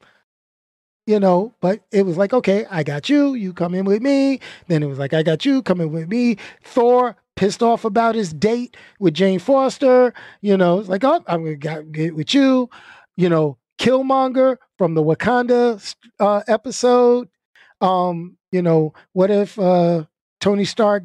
you 1.11 1.19
know, 1.19 1.53
but 1.61 1.81
it 1.91 2.07
was 2.07 2.17
like, 2.17 2.33
okay, 2.33 2.67
I 2.71 2.85
got 2.85 3.09
you, 3.09 3.35
you 3.35 3.53
come 3.53 3.75
in 3.75 3.85
with 3.85 4.01
me. 4.01 4.39
Then 4.69 4.83
it 4.83 4.87
was 4.87 4.99
like, 5.01 5.13
I 5.13 5.25
got 5.25 5.45
you, 5.45 5.61
come 5.61 5.81
in 5.81 5.91
with 5.91 6.09
me. 6.09 6.37
Thor 6.63 7.17
pissed 7.35 7.65
off 7.65 7.85
about 7.85 8.15
his 8.15 8.33
date 8.33 8.77
with 9.01 9.15
Jane 9.15 9.41
Foster, 9.41 10.15
you 10.41 10.57
know, 10.57 10.79
it's 10.79 10.89
like, 10.89 11.03
oh, 11.03 11.25
I'm 11.27 11.43
gonna 11.43 11.83
get 11.85 12.15
with 12.15 12.33
you, 12.33 12.71
you 13.17 13.29
know, 13.29 13.57
Killmonger 13.81 14.59
from 14.79 14.95
the 14.95 15.03
Wakanda 15.03 15.97
uh, 16.21 16.43
episode. 16.47 17.29
Um, 17.81 18.37
you 18.53 18.63
know, 18.63 18.93
what 19.13 19.31
if 19.31 19.59
uh, 19.59 20.05
Tony 20.41 20.65
Stark 20.65 21.03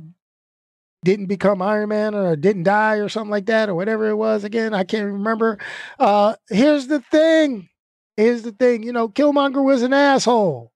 didn't 1.03 1.27
become 1.27 1.61
Iron 1.61 1.89
Man 1.89 2.13
or 2.13 2.35
didn't 2.35 2.63
die 2.63 2.97
or 2.97 3.09
something 3.09 3.31
like 3.31 3.47
that 3.47 3.69
or 3.69 3.75
whatever 3.75 4.09
it 4.09 4.15
was 4.15 4.43
again? 4.43 4.73
I 4.73 4.83
can't 4.83 5.11
remember. 5.11 5.57
Uh, 5.97 6.35
here's 6.49 6.87
the 6.87 6.99
thing 6.99 7.69
Here's 8.17 8.43
the 8.43 8.51
thing, 8.53 8.83
you 8.83 8.93
know, 8.93 9.09
Killmonger 9.09 9.63
was 9.63 9.81
an 9.81 9.93
asshole. 9.93 10.71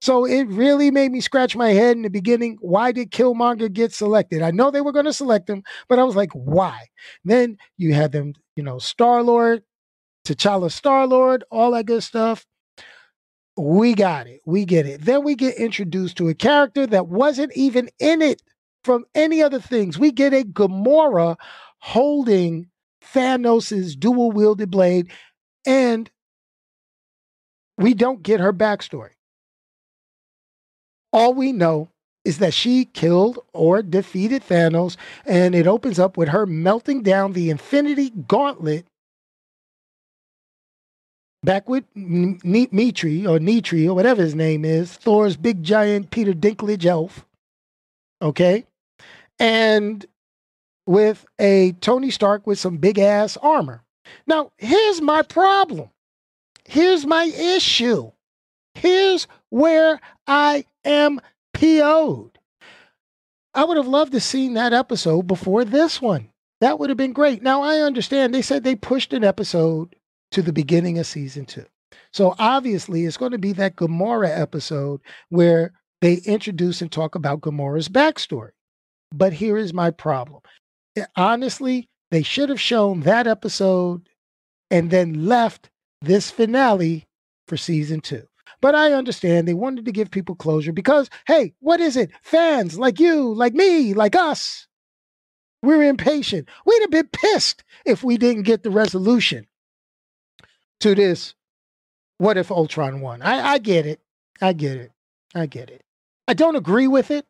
So 0.00 0.26
it 0.26 0.44
really 0.44 0.90
made 0.90 1.10
me 1.10 1.20
scratch 1.20 1.56
my 1.56 1.70
head 1.70 1.96
in 1.96 2.02
the 2.02 2.10
beginning. 2.10 2.58
Why 2.60 2.92
did 2.92 3.10
Killmonger 3.10 3.72
get 3.72 3.92
selected? 3.92 4.42
I 4.42 4.52
know 4.52 4.70
they 4.70 4.80
were 4.80 4.92
going 4.92 5.06
to 5.06 5.12
select 5.12 5.50
him, 5.50 5.64
but 5.88 5.98
I 5.98 6.04
was 6.04 6.14
like, 6.14 6.30
why? 6.34 6.86
Then 7.24 7.56
you 7.78 7.94
had 7.94 8.12
them, 8.12 8.34
you 8.54 8.62
know, 8.62 8.78
Star 8.78 9.22
Lord, 9.22 9.62
T'Challa 10.34 10.70
Star 10.70 11.06
Lord, 11.06 11.44
all 11.50 11.70
that 11.72 11.86
good 11.86 12.02
stuff. 12.02 12.46
We 13.56 13.94
got 13.94 14.26
it. 14.26 14.40
We 14.44 14.64
get 14.64 14.86
it. 14.86 15.02
Then 15.02 15.24
we 15.24 15.34
get 15.34 15.56
introduced 15.56 16.16
to 16.18 16.28
a 16.28 16.34
character 16.34 16.86
that 16.86 17.08
wasn't 17.08 17.52
even 17.56 17.88
in 17.98 18.22
it 18.22 18.42
from 18.84 19.04
any 19.14 19.42
other 19.42 19.60
things. 19.60 19.98
We 19.98 20.12
get 20.12 20.32
a 20.32 20.44
Gamora 20.44 21.36
holding 21.80 22.68
Thanos' 23.12 23.98
dual 23.98 24.30
wielded 24.30 24.70
blade 24.70 25.10
and 25.66 26.10
we 27.76 27.94
don't 27.94 28.22
get 28.22 28.40
her 28.40 28.52
backstory. 28.52 29.10
All 31.12 31.32
we 31.34 31.52
know 31.52 31.88
is 32.24 32.38
that 32.38 32.52
she 32.52 32.84
killed 32.84 33.38
or 33.54 33.82
defeated 33.82 34.42
Thanos, 34.42 34.96
and 35.24 35.54
it 35.54 35.66
opens 35.66 35.98
up 35.98 36.18
with 36.18 36.28
her 36.28 36.44
melting 36.44 37.02
down 37.02 37.32
the 37.32 37.48
Infinity 37.48 38.10
Gauntlet 38.10 38.86
back 41.48 41.66
with 41.66 41.84
Mitri 41.94 43.26
or 43.26 43.38
Nitri 43.38 43.88
or 43.88 43.94
whatever 43.94 44.20
his 44.20 44.34
name 44.34 44.66
is, 44.66 44.92
Thor's 44.92 45.34
big 45.34 45.62
giant 45.62 46.10
Peter 46.10 46.34
Dinklage 46.34 46.84
elf. 46.84 47.24
Okay. 48.20 48.66
And 49.38 50.04
with 50.84 51.24
a 51.38 51.72
Tony 51.80 52.10
Stark 52.10 52.46
with 52.46 52.58
some 52.58 52.76
big 52.76 52.98
ass 52.98 53.38
armor. 53.38 53.82
Now, 54.26 54.52
here's 54.58 55.00
my 55.00 55.22
problem 55.22 55.88
here's 56.66 57.06
my 57.06 57.24
issue. 57.24 58.10
Here's 58.74 59.26
where 59.48 60.00
I 60.26 60.66
am 60.84 61.18
PO'd. 61.54 62.38
I 63.54 63.64
would 63.64 63.78
have 63.78 63.88
loved 63.88 64.12
to 64.12 64.20
seen 64.20 64.52
that 64.52 64.74
episode 64.74 65.22
before 65.22 65.64
this 65.64 66.02
one. 66.02 66.28
That 66.60 66.78
would 66.78 66.90
have 66.90 66.98
been 66.98 67.14
great. 67.14 67.42
Now 67.42 67.62
I 67.62 67.78
understand 67.78 68.34
they 68.34 68.42
said 68.42 68.64
they 68.64 68.76
pushed 68.76 69.14
an 69.14 69.24
episode 69.24 69.94
to 70.32 70.42
the 70.42 70.52
beginning 70.52 70.98
of 70.98 71.06
season 71.06 71.44
two. 71.44 71.64
So 72.12 72.34
obviously 72.38 73.04
it's 73.04 73.16
going 73.16 73.32
to 73.32 73.38
be 73.38 73.52
that 73.54 73.76
Gamora 73.76 74.36
episode 74.36 75.00
where 75.28 75.72
they 76.00 76.14
introduce 76.24 76.80
and 76.80 76.90
talk 76.90 77.14
about 77.14 77.40
Gamora's 77.40 77.88
backstory. 77.88 78.50
But 79.12 79.32
here 79.32 79.56
is 79.56 79.72
my 79.72 79.90
problem. 79.90 80.42
Eh, 80.96 81.04
honestly, 81.16 81.88
they 82.10 82.22
should 82.22 82.48
have 82.48 82.60
shown 82.60 83.00
that 83.00 83.26
episode 83.26 84.08
and 84.70 84.90
then 84.90 85.26
left 85.26 85.70
this 86.02 86.30
finale 86.30 87.06
for 87.46 87.56
season 87.56 88.00
two. 88.00 88.26
But 88.60 88.74
I 88.74 88.92
understand 88.92 89.46
they 89.46 89.54
wanted 89.54 89.84
to 89.84 89.92
give 89.92 90.10
people 90.10 90.34
closure 90.34 90.72
because, 90.72 91.08
hey, 91.26 91.54
what 91.60 91.80
is 91.80 91.96
it? 91.96 92.10
Fans 92.22 92.78
like 92.78 92.98
you, 92.98 93.32
like 93.34 93.54
me, 93.54 93.94
like 93.94 94.16
us, 94.16 94.66
we're 95.62 95.84
impatient. 95.84 96.48
We'd 96.66 96.80
have 96.82 96.90
been 96.90 97.08
pissed 97.12 97.64
if 97.84 98.02
we 98.02 98.16
didn't 98.16 98.42
get 98.42 98.62
the 98.62 98.70
resolution 98.70 99.46
to 100.80 100.94
this. 100.94 101.34
What 102.18 102.36
if 102.36 102.50
Ultron 102.50 103.00
won? 103.00 103.22
I, 103.22 103.52
I 103.52 103.58
get 103.58 103.86
it. 103.86 104.00
I 104.40 104.52
get 104.52 104.76
it. 104.76 104.92
I 105.34 105.46
get 105.46 105.70
it. 105.70 105.82
I 106.26 106.34
don't 106.34 106.56
agree 106.56 106.88
with 106.88 107.10
it. 107.10 107.26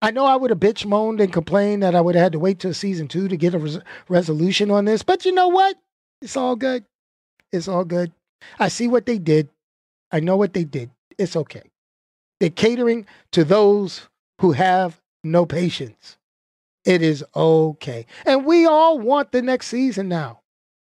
I 0.00 0.10
know 0.10 0.26
I 0.26 0.36
would 0.36 0.50
have 0.50 0.60
bitch 0.60 0.86
moaned 0.86 1.20
and 1.20 1.32
complained 1.32 1.82
that 1.82 1.94
I 1.94 2.00
would 2.00 2.14
have 2.14 2.22
had 2.22 2.32
to 2.32 2.38
wait 2.38 2.60
till 2.60 2.72
season 2.74 3.08
two 3.08 3.26
to 3.28 3.36
get 3.36 3.54
a 3.54 3.58
res- 3.58 3.80
resolution 4.08 4.70
on 4.70 4.84
this, 4.84 5.02
but 5.02 5.24
you 5.24 5.32
know 5.32 5.48
what? 5.48 5.76
It's 6.22 6.36
all 6.36 6.56
good. 6.56 6.84
It's 7.52 7.68
all 7.68 7.84
good. 7.84 8.12
I 8.58 8.68
see 8.68 8.86
what 8.86 9.06
they 9.06 9.18
did. 9.18 9.48
I 10.12 10.20
know 10.20 10.36
what 10.36 10.54
they 10.54 10.64
did. 10.64 10.90
It's 11.18 11.34
okay. 11.34 11.62
They're 12.38 12.50
catering 12.50 13.06
to 13.32 13.44
those 13.44 14.08
who 14.40 14.52
have 14.52 15.00
no 15.24 15.44
patience. 15.46 16.16
It 16.84 17.02
is 17.02 17.24
okay. 17.34 18.06
And 18.24 18.46
we 18.46 18.66
all 18.66 18.98
want 18.98 19.32
the 19.32 19.42
next 19.42 19.66
season 19.66 20.08
now. 20.08 20.40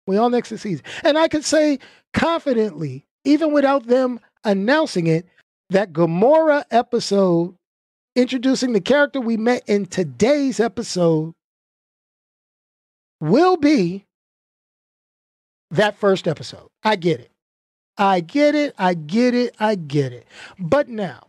We 0.06 0.18
all 0.18 0.30
next 0.30 0.50
to 0.50 0.58
season. 0.58 0.86
And 1.04 1.18
I 1.18 1.28
can 1.28 1.42
say 1.42 1.80
confidently, 2.14 3.06
even 3.24 3.54
without 3.54 3.88
them 3.88 4.20
announcing 4.44 5.08
it, 5.08 5.26
that 5.70 5.94
Gamora 5.94 6.64
episode 6.72 7.56
introducing 8.16 8.74
the 8.74 8.82
character 8.82 9.20
we 9.20 9.38
met 9.38 9.64
in 9.68 9.86
today's 9.86 10.60
episode 10.60 11.34
will 13.20 13.58
be 13.58 14.06
that 15.72 15.98
first 15.98 16.28
episode. 16.28 16.68
I 16.84 16.96
get 16.96 17.20
it. 17.20 17.32
I 17.98 18.20
get 18.20 18.56
it. 18.56 18.74
I 18.78 18.94
get 18.94 19.34
it. 19.34 19.56
I 19.60 19.76
get 19.76 20.14
it. 20.14 20.28
But 20.60 20.90
now, 20.90 21.28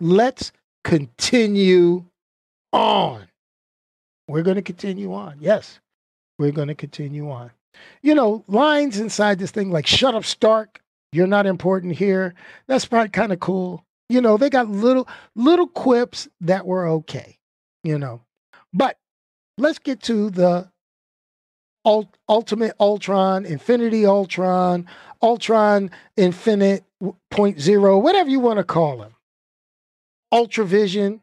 let's 0.00 0.52
continue 0.82 2.04
on. 2.72 3.28
We're 4.28 4.42
going 4.42 4.56
to 4.56 4.62
continue 4.62 5.12
on. 5.12 5.36
Yes, 5.40 5.78
we're 6.38 6.52
going 6.52 6.68
to 6.68 6.74
continue 6.74 7.30
on. 7.30 7.50
You 8.02 8.14
know, 8.14 8.44
lines 8.48 8.98
inside 8.98 9.38
this 9.38 9.50
thing 9.50 9.70
like, 9.70 9.86
shut 9.86 10.14
up, 10.14 10.24
Stark. 10.24 10.80
You're 11.12 11.26
not 11.26 11.46
important 11.46 11.94
here. 11.94 12.34
That's 12.66 12.84
probably 12.84 13.10
kind 13.10 13.32
of 13.32 13.40
cool. 13.40 13.84
You 14.08 14.20
know, 14.20 14.36
they 14.36 14.50
got 14.50 14.68
little 14.68 15.08
little 15.34 15.68
quips 15.68 16.28
that 16.40 16.66
were 16.66 16.86
okay, 16.88 17.38
you 17.82 17.98
know. 17.98 18.22
But 18.72 18.98
let's 19.56 19.78
get 19.78 20.02
to 20.02 20.30
the 20.30 20.70
ult- 21.84 22.16
Ultimate 22.28 22.74
Ultron, 22.80 23.46
Infinity 23.46 24.04
Ultron, 24.04 24.86
Ultron 25.22 25.90
Infinite 26.16 26.84
Point 27.30 27.60
Zero, 27.60 27.98
whatever 27.98 28.28
you 28.28 28.40
want 28.40 28.58
to 28.58 28.64
call 28.64 29.02
him. 29.02 29.14
Ultravision, 30.32 31.20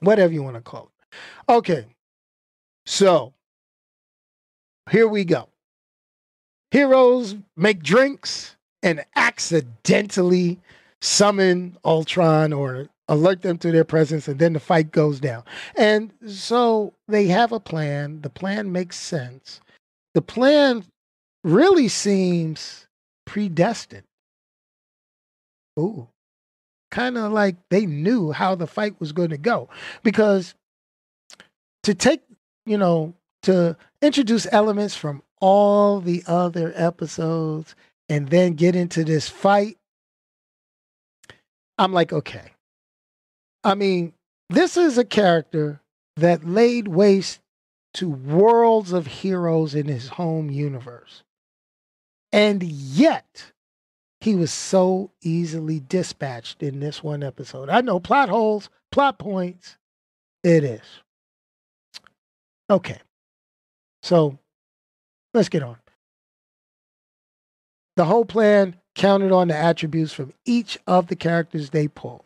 whatever 0.00 0.32
you 0.32 0.42
want 0.42 0.56
to 0.56 0.62
call 0.62 0.90
it. 0.90 1.52
Okay. 1.52 1.86
So 2.86 3.34
here 4.90 5.08
we 5.08 5.24
go. 5.24 5.48
Heroes 6.70 7.36
make 7.56 7.82
drinks 7.82 8.56
and 8.82 9.04
accidentally 9.16 10.58
summon 11.00 11.76
Ultron 11.84 12.52
or 12.52 12.88
alert 13.08 13.42
them 13.42 13.58
to 13.58 13.70
their 13.70 13.84
presence, 13.84 14.28
and 14.28 14.38
then 14.38 14.54
the 14.54 14.60
fight 14.60 14.90
goes 14.90 15.20
down. 15.20 15.44
And 15.76 16.12
so 16.26 16.94
they 17.06 17.26
have 17.26 17.52
a 17.52 17.60
plan. 17.60 18.22
The 18.22 18.30
plan 18.30 18.72
makes 18.72 18.98
sense. 18.98 19.60
The 20.14 20.22
plan 20.22 20.84
really 21.42 21.88
seems 21.88 22.86
predestined. 23.26 24.04
Ooh. 25.78 26.08
Kind 26.90 27.18
of 27.18 27.32
like 27.32 27.56
they 27.70 27.86
knew 27.86 28.32
how 28.32 28.54
the 28.54 28.66
fight 28.66 28.98
was 29.00 29.12
going 29.12 29.30
to 29.30 29.38
go. 29.38 29.68
Because 30.02 30.54
to 31.82 31.94
take, 31.94 32.22
you 32.64 32.78
know, 32.78 33.14
to 33.44 33.76
introduce 34.02 34.46
elements 34.52 34.94
from 34.94 35.22
all 35.40 36.00
the 36.00 36.22
other 36.26 36.72
episodes 36.76 37.74
and 38.08 38.28
then 38.28 38.54
get 38.54 38.76
into 38.76 39.04
this 39.04 39.28
fight 39.28 39.78
I'm 41.78 41.92
like, 41.92 42.12
okay. 42.12 42.52
I 43.62 43.74
mean, 43.74 44.12
this 44.50 44.76
is 44.76 44.98
a 44.98 45.04
character 45.04 45.80
that 46.16 46.46
laid 46.46 46.88
waste 46.88 47.40
to 47.94 48.08
worlds 48.08 48.92
of 48.92 49.06
heroes 49.06 49.74
in 49.74 49.86
his 49.86 50.08
home 50.08 50.50
universe. 50.50 51.22
And 52.32 52.62
yet, 52.62 53.52
he 54.20 54.34
was 54.34 54.52
so 54.52 55.10
easily 55.22 55.80
dispatched 55.80 56.62
in 56.62 56.80
this 56.80 57.02
one 57.02 57.22
episode. 57.22 57.68
I 57.68 57.80
know 57.80 58.00
plot 58.00 58.28
holes, 58.28 58.68
plot 58.90 59.18
points. 59.18 59.76
It 60.42 60.64
is. 60.64 60.82
Okay. 62.68 62.98
So 64.04 64.38
let's 65.32 65.48
get 65.48 65.62
on. 65.62 65.78
The 67.96 68.04
whole 68.04 68.26
plan 68.26 68.76
counted 68.94 69.32
on 69.32 69.48
the 69.48 69.56
attributes 69.56 70.12
from 70.12 70.34
each 70.44 70.78
of 70.86 71.06
the 71.06 71.16
characters 71.16 71.70
they 71.70 71.88
pulled. 71.88 72.24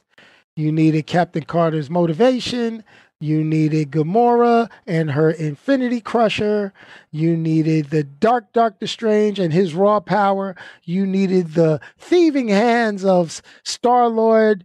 You 0.57 0.73
needed 0.73 1.07
Captain 1.07 1.45
Carter's 1.45 1.88
motivation. 1.88 2.83
You 3.21 3.45
needed 3.45 3.93
Gamora 3.93 4.69
and 4.88 5.12
her 5.12 5.31
Infinity 5.31 6.01
Crusher. 6.01 6.73
You 7.12 7.37
needed 7.37 7.91
the 7.91 8.03
Dark 8.03 8.53
Doctor 8.53 8.88
Strange 8.88 9.38
and 9.38 9.53
his 9.53 9.73
raw 9.73 10.01
power. 10.01 10.57
You 10.83 11.07
needed 11.07 11.55
the 11.55 11.81
thieving 11.97 12.49
hands 12.49 13.05
of 13.05 13.41
Star 13.62 14.09
Lord, 14.09 14.64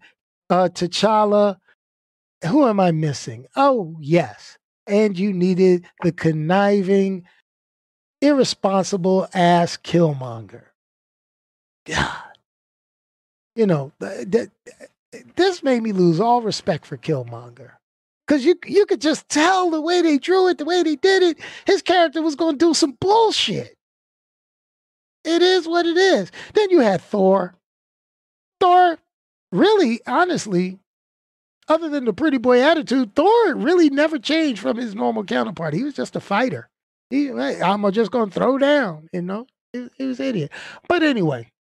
uh, 0.50 0.70
T'Challa. 0.74 1.58
Who 2.48 2.68
am 2.68 2.80
I 2.80 2.92
missing? 2.92 3.46
Oh, 3.56 3.98
yes. 4.02 4.58
And 4.88 5.18
you 5.18 5.32
needed 5.32 5.86
the 6.02 6.12
conniving, 6.12 7.24
irresponsible 8.22 9.28
ass 9.34 9.78
Killmonger. 9.78 10.64
God. 11.86 12.24
You 13.56 13.68
know, 13.68 13.92
that 14.00 14.50
this 15.36 15.64
made 15.64 15.84
me 15.84 15.92
lose 15.92 16.20
all 16.20 16.42
respect 16.42 16.86
for 16.86 16.98
Killmonger. 16.98 17.72
Cause 18.28 18.46
you 18.46 18.56
you 18.66 18.86
could 18.86 19.02
just 19.02 19.28
tell 19.28 19.70
the 19.70 19.82
way 19.82 20.02
they 20.02 20.18
drew 20.18 20.48
it, 20.48 20.58
the 20.58 20.66
way 20.66 20.82
they 20.82 20.96
did 20.96 21.22
it, 21.22 21.38
his 21.66 21.82
character 21.82 22.22
was 22.22 22.36
gonna 22.36 22.58
do 22.58 22.74
some 22.74 22.98
bullshit. 23.00 23.76
It 25.26 25.42
is 25.42 25.68
what 25.68 25.86
it 25.86 25.98
is. 25.98 26.32
Then 26.54 26.70
you 26.70 26.80
had 26.80 27.02
Thor. 27.02 27.54
Thor, 28.60 28.98
really, 29.52 30.00
honestly, 30.08 30.80
other 31.68 31.90
than 31.90 32.06
the 32.06 32.14
pretty 32.14 32.38
boy 32.38 32.62
attitude, 32.62 33.16
Thor 33.16 33.56
really 33.56 33.90
never 33.90 34.20
changed 34.20 34.62
from 34.62 34.78
his 34.78 34.96
normal 34.96 35.24
counterpart. 35.24 35.74
He 35.74 35.84
was 35.84 35.94
just 35.94 36.16
a 36.16 36.20
fighter. 36.20 36.70
He, 37.10 37.30
I'm 37.30 37.90
just 37.92 38.12
gonna 38.12 38.32
throw 38.32 38.58
down, 38.58 39.10
you 39.14 39.22
know. 39.22 39.48
He, 39.72 39.88
he 39.98 40.06
was 40.06 40.20
an 40.20 40.28
idiot. 40.28 40.52
But 40.88 41.04
anyway, 41.04 41.52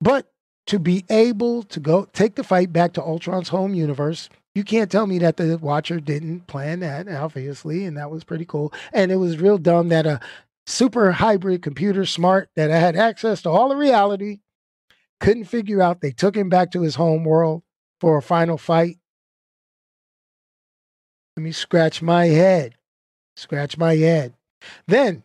but 0.00 0.30
to 0.66 0.78
be 0.78 1.04
able 1.10 1.62
to 1.64 1.80
go 1.80 2.06
take 2.12 2.36
the 2.36 2.44
fight 2.44 2.72
back 2.72 2.94
to 2.94 3.02
Ultron's 3.02 3.48
home 3.48 3.74
universe, 3.74 4.28
you 4.54 4.64
can't 4.64 4.90
tell 4.90 5.06
me 5.06 5.18
that 5.18 5.36
the 5.36 5.58
Watcher 5.58 6.00
didn't 6.00 6.46
plan 6.46 6.80
that, 6.80 7.08
obviously, 7.08 7.84
and 7.84 7.96
that 7.96 8.10
was 8.10 8.24
pretty 8.24 8.44
cool. 8.44 8.72
And 8.92 9.10
it 9.10 9.16
was 9.16 9.38
real 9.40 9.58
dumb 9.58 9.88
that 9.88 10.06
a 10.06 10.20
super 10.66 11.12
hybrid 11.12 11.62
computer 11.62 12.06
smart 12.06 12.48
that 12.56 12.70
had 12.70 12.96
access 12.96 13.42
to 13.42 13.50
all 13.50 13.68
the 13.68 13.76
reality 13.76 14.38
couldn't 15.20 15.44
figure 15.44 15.82
out 15.82 16.00
they 16.00 16.12
took 16.12 16.36
him 16.36 16.48
back 16.48 16.70
to 16.70 16.82
his 16.82 16.94
home 16.94 17.24
world 17.24 17.62
for 18.00 18.16
a 18.18 18.22
final 18.22 18.58
fight. 18.58 18.98
Let 21.36 21.42
me 21.42 21.52
scratch 21.52 22.02
my 22.02 22.26
head. 22.26 22.74
Scratch 23.36 23.76
my 23.76 23.96
head. 23.96 24.34
Then, 24.86 25.24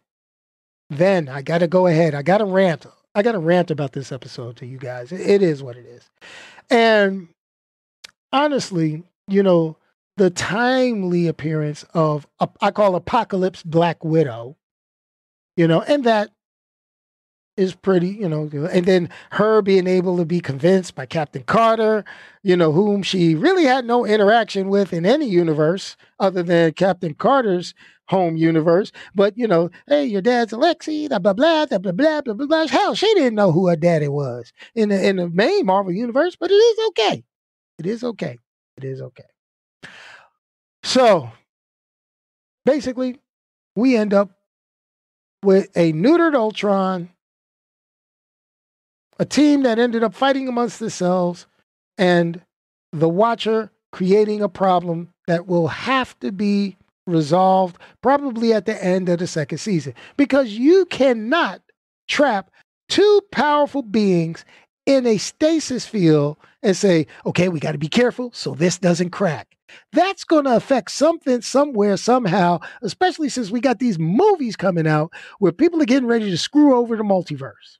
then 0.89 1.29
I 1.29 1.41
got 1.41 1.59
to 1.59 1.67
go 1.67 1.87
ahead. 1.87 2.15
I 2.15 2.23
got 2.23 2.39
to 2.39 2.45
rant 2.45 2.85
I 3.15 3.21
got 3.21 3.31
to 3.33 3.39
rant 3.39 3.71
about 3.71 3.93
this 3.93 4.11
episode 4.11 4.57
to 4.57 4.65
you 4.65 4.77
guys. 4.77 5.11
It 5.11 5.41
is 5.41 5.63
what 5.63 5.77
it 5.77 5.85
is. 5.85 6.09
And 6.69 7.29
honestly, 8.31 9.03
you 9.27 9.43
know, 9.43 9.77
the 10.17 10.29
timely 10.29 11.27
appearance 11.27 11.83
of 11.93 12.27
I 12.61 12.71
call 12.71 12.95
Apocalypse 12.95 13.63
Black 13.63 14.03
Widow, 14.03 14.57
you 15.55 15.67
know, 15.67 15.81
and 15.81 16.03
that 16.03 16.29
is 17.59 17.75
pretty, 17.75 18.09
you 18.09 18.29
know, 18.29 18.49
and 18.71 18.85
then 18.85 19.09
her 19.31 19.61
being 19.61 19.85
able 19.85 20.17
to 20.17 20.25
be 20.25 20.39
convinced 20.39 20.95
by 20.95 21.05
Captain 21.05 21.43
Carter, 21.43 22.05
you 22.41 22.55
know, 22.55 22.71
whom 22.71 23.03
she 23.03 23.35
really 23.35 23.65
had 23.65 23.85
no 23.85 24.05
interaction 24.05 24.69
with 24.69 24.93
in 24.93 25.05
any 25.05 25.27
universe 25.27 25.97
other 26.19 26.41
than 26.41 26.71
Captain 26.73 27.13
Carter's 27.13 27.73
home 28.07 28.37
universe. 28.37 28.91
But 29.13 29.37
you 29.37 29.47
know, 29.47 29.69
hey, 29.87 30.05
your 30.05 30.21
dad's 30.21 30.53
Alexei, 30.53 31.07
blah 31.07 31.19
blah 31.19 31.33
blah, 31.33 31.65
blah 31.65 31.77
blah 31.77 31.91
blah 31.91 32.21
blah 32.21 32.33
blah. 32.33 32.47
blah. 32.47 32.67
Hell, 32.67 32.95
she 32.95 33.13
didn't 33.13 33.35
know 33.35 33.51
who 33.51 33.67
her 33.67 33.75
daddy 33.75 34.07
was 34.07 34.51
in 34.73 34.89
the 34.89 35.07
in 35.07 35.17
the 35.17 35.29
main 35.29 35.65
Marvel 35.65 35.91
universe, 35.91 36.35
but 36.39 36.51
it 36.51 36.55
is 36.55 36.87
okay. 36.89 37.23
It 37.77 37.85
is 37.85 38.03
okay. 38.03 38.37
It 38.77 38.83
is 38.83 39.01
okay. 39.01 39.23
So 40.83 41.29
basically, 42.65 43.19
we 43.75 43.95
end 43.95 44.13
up 44.13 44.31
with 45.43 45.69
a 45.75 45.93
neutered 45.93 46.35
Ultron, 46.35 47.09
a 49.19 49.25
team 49.25 49.63
that 49.63 49.77
ended 49.77 50.03
up 50.03 50.15
fighting 50.15 50.47
amongst 50.47 50.79
themselves, 50.79 51.45
and 51.97 52.41
the 52.91 53.09
Watcher 53.09 53.69
creating 53.91 54.41
a 54.41 54.49
problem 54.49 55.09
that 55.27 55.45
will 55.45 55.67
have 55.67 56.17
to 56.19 56.31
be 56.31 56.77
resolved 57.05 57.77
probably 58.01 58.53
at 58.53 58.65
the 58.65 58.83
end 58.83 59.09
of 59.09 59.19
the 59.19 59.27
second 59.27 59.57
season 59.57 59.93
because 60.15 60.51
you 60.51 60.85
cannot 60.85 61.61
trap 62.07 62.51
two 62.87 63.21
powerful 63.31 63.81
beings 63.81 64.45
in 64.85 65.05
a 65.05 65.17
stasis 65.17 65.85
field 65.85 66.37
and 66.63 66.75
say, 66.75 67.07
okay, 67.25 67.49
we 67.49 67.59
got 67.59 67.73
to 67.73 67.77
be 67.77 67.87
careful 67.87 68.31
so 68.33 68.53
this 68.53 68.77
doesn't 68.77 69.09
crack. 69.11 69.55
That's 69.91 70.23
going 70.23 70.45
to 70.45 70.55
affect 70.55 70.91
something 70.91 71.41
somewhere, 71.41 71.95
somehow, 71.97 72.59
especially 72.81 73.29
since 73.29 73.51
we 73.51 73.59
got 73.59 73.79
these 73.79 73.99
movies 73.99 74.55
coming 74.55 74.87
out 74.87 75.13
where 75.37 75.51
people 75.51 75.81
are 75.81 75.85
getting 75.85 76.07
ready 76.07 76.29
to 76.29 76.37
screw 76.37 76.75
over 76.75 76.95
the 76.95 77.03
multiverse. 77.03 77.77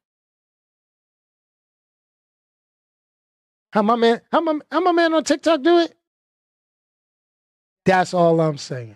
How 3.71 3.82
my 3.82 3.95
man, 3.95 4.21
how 4.32 4.41
my, 4.41 4.60
how 4.71 4.79
my 4.79 4.91
man 4.91 5.13
on 5.13 5.23
TikTok 5.23 5.62
do 5.62 5.79
it? 5.79 5.95
That's 7.86 8.13
all 8.13 8.39
I'm 8.41 8.58
saying. 8.58 8.95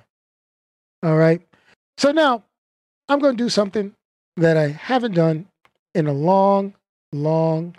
All 1.04 1.18
right. 1.18 1.42
So 1.98 2.12
now 2.12 2.44
I'm 3.08 3.20
going 3.20 3.38
to 3.38 3.44
do 3.44 3.50
something 3.50 3.94
that 4.38 4.58
I 4.58 4.70
haven't 4.70 5.14
done 5.14 5.48
in 5.94 6.08
a 6.08 6.14
long, 6.14 6.74
long, 7.12 7.76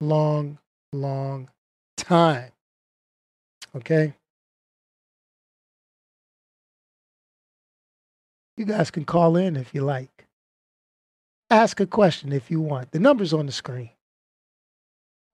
long, 0.00 0.58
long 0.92 1.48
time. 1.96 2.50
Okay. 3.76 4.14
You 8.56 8.64
guys 8.64 8.90
can 8.90 9.04
call 9.04 9.36
in 9.36 9.56
if 9.56 9.74
you 9.74 9.82
like. 9.82 10.26
Ask 11.50 11.80
a 11.80 11.86
question 11.86 12.32
if 12.32 12.50
you 12.50 12.60
want. 12.60 12.92
The 12.92 13.00
number's 13.00 13.32
on 13.32 13.46
the 13.46 13.52
screen. 13.52 13.90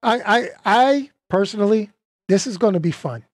I 0.02 0.20
I 0.20 0.48
I 0.64 1.10
personally, 1.28 1.90
this 2.28 2.46
is 2.46 2.58
going 2.58 2.74
to 2.74 2.80
be 2.80 2.90
fun. 2.90 3.24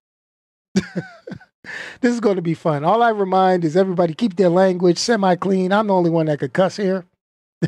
this 0.74 2.12
is 2.12 2.20
going 2.20 2.36
to 2.36 2.42
be 2.42 2.54
fun. 2.54 2.84
All 2.84 3.02
I 3.02 3.10
remind 3.10 3.64
is 3.64 3.76
everybody 3.76 4.14
keep 4.14 4.36
their 4.36 4.48
language 4.48 4.98
semi 4.98 5.36
clean. 5.36 5.72
I'm 5.72 5.88
the 5.88 5.94
only 5.94 6.10
one 6.10 6.26
that 6.26 6.38
could 6.38 6.52
cuss 6.52 6.76
here. 6.76 7.06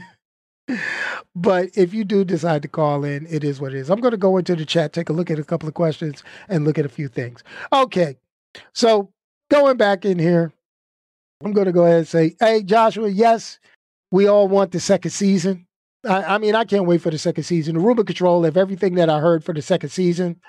but 1.34 1.70
if 1.74 1.94
you 1.94 2.04
do 2.04 2.24
decide 2.24 2.62
to 2.62 2.68
call 2.68 3.04
in, 3.04 3.26
it 3.28 3.44
is 3.44 3.60
what 3.60 3.74
it 3.74 3.78
is. 3.78 3.90
I'm 3.90 4.00
going 4.00 4.12
to 4.12 4.18
go 4.18 4.36
into 4.36 4.56
the 4.56 4.66
chat, 4.66 4.92
take 4.92 5.08
a 5.08 5.12
look 5.12 5.30
at 5.30 5.38
a 5.38 5.44
couple 5.44 5.68
of 5.68 5.74
questions, 5.74 6.22
and 6.48 6.64
look 6.64 6.78
at 6.78 6.86
a 6.86 6.90
few 6.90 7.08
things. 7.08 7.42
Okay. 7.72 8.16
So 8.74 9.10
going 9.50 9.76
back 9.76 10.04
in 10.04 10.18
here, 10.18 10.52
I'm 11.44 11.52
going 11.52 11.66
to 11.66 11.72
go 11.72 11.84
ahead 11.84 11.98
and 11.98 12.08
say, 12.08 12.36
hey, 12.40 12.62
Joshua, 12.62 13.08
yes, 13.08 13.60
we 14.10 14.26
all 14.26 14.48
want 14.48 14.72
the 14.72 14.80
second 14.80 15.12
season. 15.12 15.66
I, 16.04 16.34
I, 16.34 16.38
mean, 16.38 16.54
I 16.54 16.64
can't 16.64 16.86
wait 16.86 17.02
for 17.02 17.10
the 17.10 17.18
second 17.18 17.44
season. 17.44 17.74
The 17.74 17.80
Rumor 17.80 18.04
Control 18.04 18.44
of 18.44 18.56
everything 18.56 18.94
that 18.94 19.10
I 19.10 19.18
heard 19.18 19.44
for 19.44 19.52
the 19.52 19.62
second 19.62 19.90
season 19.90 20.40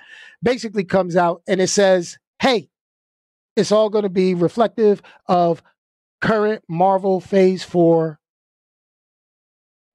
basically 0.43 0.83
comes 0.83 1.15
out 1.15 1.41
and 1.47 1.59
it 1.59 1.69
says, 1.69 2.17
hey, 2.41 2.69
it's 3.55 3.71
all 3.71 3.89
going 3.89 4.03
to 4.03 4.09
be 4.09 4.33
reflective 4.33 5.01
of 5.27 5.63
current 6.21 6.63
Marvel 6.67 7.19
Phase 7.19 7.63
4 7.63 8.19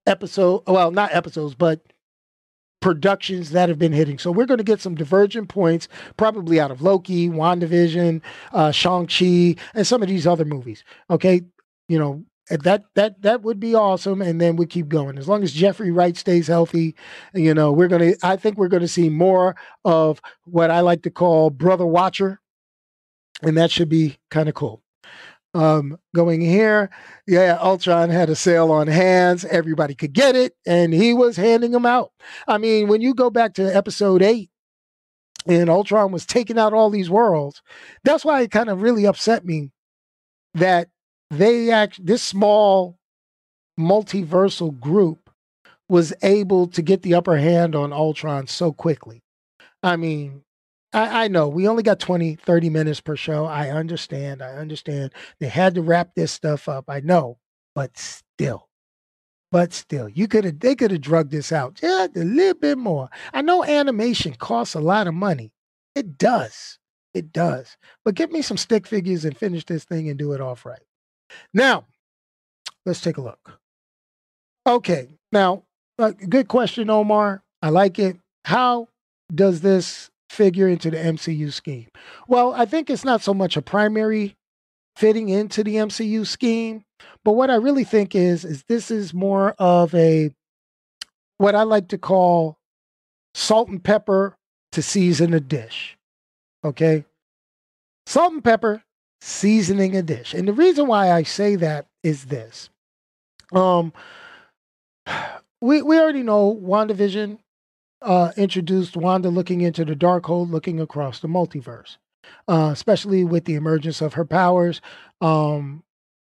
episode. 0.07 0.63
Well, 0.67 0.91
not 0.91 1.15
episodes, 1.15 1.55
but 1.55 1.81
productions 2.81 3.51
that 3.53 3.71
have 3.71 3.79
been 3.79 3.93
hitting. 3.93 4.19
So 4.19 4.31
we're 4.31 4.45
going 4.45 4.59
to 4.59 4.65
get 4.65 4.81
some 4.81 4.95
divergent 4.95 5.49
points, 5.49 5.89
probably 6.17 6.61
out 6.61 6.71
of 6.71 6.83
Loki, 6.83 7.31
WandaVision, 7.31 8.21
uh, 8.53 8.73
Shang-Chi, 8.73 9.57
and 9.75 9.87
some 9.87 10.03
of 10.03 10.09
these 10.09 10.27
other 10.27 10.45
movies. 10.45 10.85
Okay. 11.09 11.43
You 11.89 11.99
know, 11.99 12.25
that 12.51 12.85
that 12.95 13.21
that 13.23 13.43
would 13.43 13.59
be 13.59 13.75
awesome 13.75 14.21
and 14.21 14.41
then 14.41 14.57
we 14.57 14.67
keep 14.67 14.89
going. 14.89 15.19
As 15.19 15.29
long 15.29 15.43
as 15.43 15.53
jeffrey 15.53 15.91
wright 15.91 16.17
stays 16.17 16.47
healthy 16.47 16.95
you 17.35 17.55
know 17.55 17.73
we're 17.73 17.89
gonna 17.89 18.13
i 18.23 18.37
think 18.37 18.59
we're 18.59 18.69
gonna 18.69 18.89
see 18.89 19.09
more 19.09 19.57
of 19.85 20.21
what 20.45 20.71
i 20.71 20.81
like 20.81 21.03
to 21.03 21.11
call 21.11 21.51
brother 21.51 21.87
watcher 21.87 22.41
and 23.43 23.57
that 23.57 23.71
should 23.71 23.89
be 23.89 24.19
kind 24.31 24.49
of 24.49 24.55
cool. 24.55 24.83
Um, 25.55 25.99
going 26.15 26.41
here 26.41 26.91
yeah 27.27 27.57
ultron 27.61 28.11
had 28.11 28.29
a 28.29 28.35
sale 28.35 28.73
on 28.73 28.89
hands. 28.89 29.45
Everybody 29.45 29.95
could 29.95 30.13
get 30.13 30.35
it 30.35 30.55
and 30.67 30.93
he 30.93 31.15
was 31.15 31.37
handing 31.37 31.71
them 31.71 31.87
out. 31.87 32.11
I 32.49 32.59
mean 32.59 32.89
when 32.89 33.01
you 33.01 33.15
go 33.15 33.31
back 33.31 33.55
to 33.55 33.75
episode 33.75 34.21
eight 34.23 34.51
and 35.47 35.71
ultron 35.71 36.11
was 36.13 36.27
taking 36.27 36.59
out 36.59 36.73
all 36.73 36.91
these 36.91 37.11
worlds 37.11 37.63
that's 38.03 38.25
why 38.25 38.41
it 38.43 38.51
kind 38.51 38.69
of 38.69 38.83
really 38.83 39.07
upset 39.07 39.45
me 39.45 39.71
that 40.55 40.89
they 41.31 41.71
act 41.71 42.05
this 42.05 42.23
small 42.23 42.99
multiversal 43.79 44.79
group 44.79 45.31
was 45.89 46.13
able 46.23 46.67
to 46.69 46.83
get 46.83 47.03
the 47.03 47.15
upper 47.15 47.37
hand 47.37 47.75
on 47.75 47.93
Ultron 47.93 48.47
so 48.47 48.73
quickly. 48.73 49.23
I 49.83 49.97
mean, 49.97 50.43
I, 50.93 51.25
I, 51.25 51.29
know 51.29 51.49
we 51.49 51.69
only 51.69 51.83
got 51.83 51.99
20, 52.01 52.37
30 52.37 52.71
minutes 52.71 53.01
per 53.01 53.17
show. 53.17 53.45
I 53.45 53.71
understand. 53.71 54.43
I 54.43 54.55
understand. 54.55 55.13
They 55.41 55.49
had 55.49 55.75
to 55.75 55.83
wrap 55.83 56.15
this 56.15 56.33
stuff 56.33 56.69
up. 56.69 56.85
I 56.89 57.01
know, 57.01 57.39
but 57.75 57.99
still. 57.99 58.69
But 59.53 59.73
still, 59.73 60.09
you 60.09 60.27
could 60.27 60.45
have 60.45 60.59
they 60.59 60.75
could 60.75 60.91
have 60.91 61.01
drugged 61.01 61.31
this 61.31 61.53
out 61.53 61.75
just 61.75 62.17
a 62.17 62.25
little 62.25 62.59
bit 62.59 62.77
more. 62.77 63.09
I 63.33 63.41
know 63.41 63.63
animation 63.63 64.35
costs 64.35 64.75
a 64.75 64.81
lot 64.81 65.07
of 65.07 65.15
money. 65.15 65.53
It 65.95 66.19
does. 66.19 66.81
It 67.13 67.33
does. 67.33 67.77
But 68.05 68.17
give 68.17 68.33
me 68.33 68.43
some 68.43 68.57
stick 68.57 68.85
figures 68.85 69.25
and 69.25 69.37
finish 69.37 69.65
this 69.65 69.85
thing 69.85 70.09
and 70.09 70.19
do 70.19 70.33
it 70.33 70.41
off 70.41 70.67
right. 70.67 70.83
Now, 71.53 71.87
let's 72.87 73.01
take 73.01 73.17
a 73.17 73.23
look. 73.23 73.59
Okay, 74.67 75.09
now, 75.33 75.65
uh, 75.99 76.13
good 76.29 76.49
question, 76.49 76.91
Omar. 76.91 77.43
I 77.61 77.69
like 77.69 77.99
it. 77.99 78.17
How 78.45 78.89
does 79.35 79.61
this 79.61 80.11
figure 80.31 80.69
into 80.69 80.91
the 80.91 80.97
MCU 80.97 81.53
scheme? 81.53 81.89
Well, 82.29 82.53
I 82.55 82.65
think 82.65 82.91
it's 82.91 83.05
not 83.05 83.23
so 83.23 83.35
much 83.35 83.57
a 83.57 83.63
primary 83.63 84.37
fitting 84.97 85.29
into 85.29 85.65
the 85.65 85.77
MCU 85.77 86.27
scheme, 86.27 86.85
but 87.25 87.33
what 87.33 87.51
I 87.51 87.57
really 87.57 87.85
think 87.85 88.15
is 88.15 88.45
is 88.45 88.65
this 88.69 88.91
is 88.91 89.13
more 89.13 89.55
of 89.59 89.95
a 89.95 90.31
what 91.39 91.55
I 91.55 91.63
like 91.63 91.89
to 91.89 91.99
call 91.99 92.59
salt 93.35 93.69
and 93.69 93.83
pepper 93.83 94.37
to 94.73 94.83
season 94.83 95.35
a 95.35 95.41
dish. 95.41 95.97
Okay? 96.65 97.05
Salt 98.07 98.33
and 98.33 98.45
pepper 98.45 98.83
seasoning 99.25 99.97
a 99.97 100.03
dish. 100.03 100.35
And 100.35 100.47
the 100.47 100.53
reason 100.53 100.87
why 100.87 101.11
I 101.11 101.23
say 101.23 101.57
that 101.57 101.87
is 102.03 102.27
this. 102.27 102.69
Um 103.53 103.93
we 105.61 105.81
we 105.81 105.99
already 105.99 106.23
know 106.23 106.55
WandaVision 106.63 107.39
uh 108.03 108.33
introduced 108.37 108.97
Wanda 108.97 109.31
looking 109.31 109.63
into 109.63 109.85
the 109.85 109.97
Darkhold, 109.97 110.51
looking 110.51 110.79
across 110.79 111.21
the 111.21 111.29
multiverse. 111.29 111.97
Uh, 112.49 112.71
especially 112.73 113.23
with 113.23 113.45
the 113.45 113.55
emergence 113.55 114.01
of 114.01 114.15
her 114.15 114.25
powers 114.25 114.81
um 115.21 115.83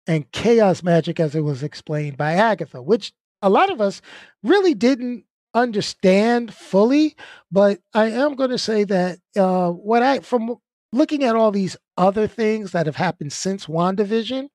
and 0.08 0.30
chaos 0.32 0.84
magic 0.84 1.19
as 1.19 1.36
it 1.36 1.41
was 1.41 1.63
explained 1.63 2.17
by 2.17 2.34
Agatha, 2.34 2.82
which 2.82 3.13
a 3.41 3.49
lot 3.49 3.69
of 3.71 3.80
us 3.80 4.01
really 4.43 4.73
didn't 4.73 5.23
understand 5.54 6.54
fully, 6.54 7.15
but 7.51 7.80
I 7.93 8.10
am 8.10 8.36
going 8.36 8.49
to 8.51 8.58
say 8.58 8.84
that 8.86 9.19
uh, 9.38 9.69
what 9.69 10.01
I 10.04 10.19
from 10.19 10.58
looking 10.93 11.23
at 11.23 11.36
all 11.36 11.51
these 11.51 11.77
other 11.97 12.27
things 12.27 12.71
that 12.71 12.86
have 12.86 12.95
happened 12.95 13.34
since 13.34 13.65
WandaVision, 13.65 14.47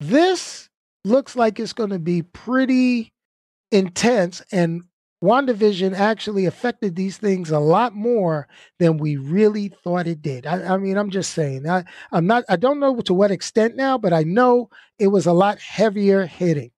this 0.00 0.68
looks 1.04 1.36
like 1.36 1.58
it's 1.60 1.72
going 1.72 1.90
to 1.90 1.98
be 1.98 2.22
pretty 2.22 3.12
intense. 3.70 4.42
And 4.50 4.82
WandaVision 5.22 5.94
actually 5.94 6.46
affected 6.46 6.96
these 6.96 7.18
things 7.18 7.50
a 7.50 7.58
lot 7.58 7.94
more 7.94 8.48
than 8.78 8.96
we 8.96 9.16
really 9.16 9.68
thought 9.68 10.06
it 10.06 10.22
did. 10.22 10.46
I, 10.46 10.74
I 10.74 10.76
mean, 10.78 10.96
I'm 10.96 11.10
just 11.10 11.32
saying. 11.32 11.68
I, 11.68 11.84
I'm 12.10 12.26
not. 12.26 12.44
I 12.48 12.56
don't 12.56 12.80
know 12.80 12.98
to 13.00 13.14
what 13.14 13.30
extent 13.30 13.76
now, 13.76 13.98
but 13.98 14.12
I 14.12 14.22
know 14.22 14.70
it 14.98 15.08
was 15.08 15.26
a 15.26 15.32
lot 15.32 15.58
heavier 15.58 16.24
hitting. 16.24 16.70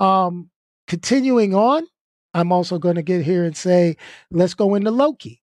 Um, 0.00 0.50
continuing 0.88 1.54
on, 1.54 1.86
I'm 2.34 2.50
also 2.50 2.78
going 2.78 2.96
to 2.96 3.02
get 3.02 3.22
here 3.22 3.44
and 3.44 3.56
say, 3.56 3.96
let's 4.30 4.54
go 4.54 4.74
into 4.74 4.90
Loki. 4.90 5.40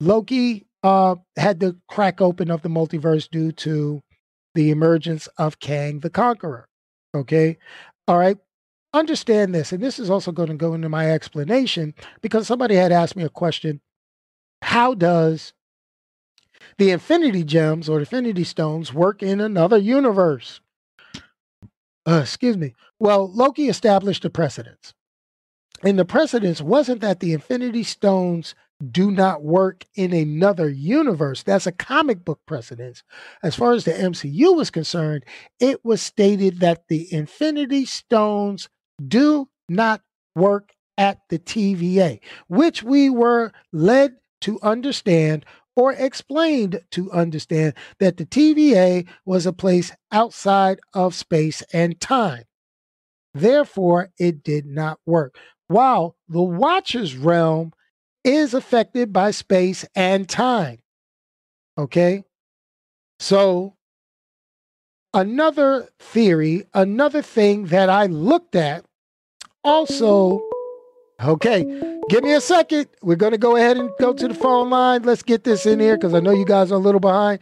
Loki 0.00 0.66
uh, 0.82 1.16
had 1.36 1.60
the 1.60 1.76
crack 1.88 2.20
open 2.20 2.50
of 2.50 2.62
the 2.62 2.68
multiverse 2.68 3.28
due 3.30 3.52
to 3.52 4.02
the 4.54 4.70
emergence 4.70 5.28
of 5.38 5.60
Kang 5.60 6.00
the 6.00 6.10
Conqueror. 6.10 6.68
Okay. 7.14 7.58
All 8.08 8.18
right. 8.18 8.38
Understand 8.94 9.54
this. 9.54 9.72
And 9.72 9.82
this 9.82 9.98
is 9.98 10.10
also 10.10 10.32
going 10.32 10.48
to 10.48 10.54
go 10.54 10.74
into 10.74 10.88
my 10.88 11.10
explanation 11.10 11.94
because 12.20 12.46
somebody 12.46 12.74
had 12.74 12.92
asked 12.92 13.16
me 13.16 13.22
a 13.22 13.30
question 13.30 13.80
How 14.62 14.94
does 14.94 15.54
the 16.78 16.90
Infinity 16.90 17.44
Gems 17.44 17.88
or 17.88 18.00
Infinity 18.00 18.44
Stones 18.44 18.92
work 18.92 19.22
in 19.22 19.40
another 19.40 19.78
universe? 19.78 20.60
Uh, 22.06 22.20
excuse 22.22 22.56
me. 22.56 22.74
Well, 22.98 23.30
Loki 23.32 23.68
established 23.68 24.24
a 24.24 24.30
precedence. 24.30 24.94
And 25.84 25.98
the 25.98 26.04
precedence 26.04 26.60
wasn't 26.60 27.00
that 27.00 27.20
the 27.20 27.32
Infinity 27.32 27.82
Stones 27.82 28.54
do 28.90 29.10
not 29.10 29.42
work 29.42 29.84
in 29.94 30.12
another 30.12 30.68
universe. 30.68 31.42
That's 31.42 31.66
a 31.66 31.72
comic 31.72 32.24
book 32.24 32.40
precedence. 32.46 33.02
As 33.42 33.54
far 33.54 33.72
as 33.72 33.84
the 33.84 33.92
MCU 33.92 34.56
was 34.56 34.70
concerned, 34.70 35.24
it 35.60 35.84
was 35.84 36.02
stated 36.02 36.60
that 36.60 36.88
the 36.88 37.12
Infinity 37.12 37.84
Stones 37.84 38.68
do 39.06 39.48
not 39.68 40.02
work 40.34 40.72
at 40.98 41.18
the 41.28 41.38
TVA, 41.38 42.20
which 42.48 42.82
we 42.82 43.08
were 43.08 43.52
led 43.72 44.16
to 44.42 44.58
understand 44.62 45.44
or 45.74 45.92
explained 45.92 46.82
to 46.90 47.10
understand 47.12 47.74
that 47.98 48.16
the 48.16 48.26
TVA 48.26 49.06
was 49.24 49.46
a 49.46 49.52
place 49.52 49.92
outside 50.10 50.78
of 50.92 51.14
space 51.14 51.62
and 51.72 51.98
time. 52.00 52.44
Therefore, 53.32 54.10
it 54.18 54.42
did 54.42 54.66
not 54.66 54.98
work. 55.06 55.36
While 55.68 56.16
the 56.28 56.42
Watcher's 56.42 57.16
realm 57.16 57.72
is 58.24 58.54
affected 58.54 59.12
by 59.12 59.30
space 59.30 59.84
and 59.94 60.28
time. 60.28 60.78
Okay? 61.76 62.24
So, 63.18 63.76
another 65.14 65.88
theory, 65.98 66.64
another 66.74 67.22
thing 67.22 67.66
that 67.66 67.88
I 67.88 68.06
looked 68.06 68.56
at 68.56 68.84
also, 69.64 70.42
okay, 71.22 71.62
give 72.08 72.24
me 72.24 72.32
a 72.32 72.40
second. 72.40 72.88
We're 73.02 73.16
going 73.16 73.32
to 73.32 73.38
go 73.38 73.56
ahead 73.56 73.76
and 73.76 73.90
go 74.00 74.12
to 74.12 74.28
the 74.28 74.34
phone 74.34 74.70
line. 74.70 75.02
Let's 75.02 75.22
get 75.22 75.44
this 75.44 75.66
in 75.66 75.80
here 75.80 75.96
because 75.96 76.14
I 76.14 76.20
know 76.20 76.32
you 76.32 76.44
guys 76.44 76.72
are 76.72 76.76
a 76.76 76.78
little 76.78 77.00
behind. 77.00 77.40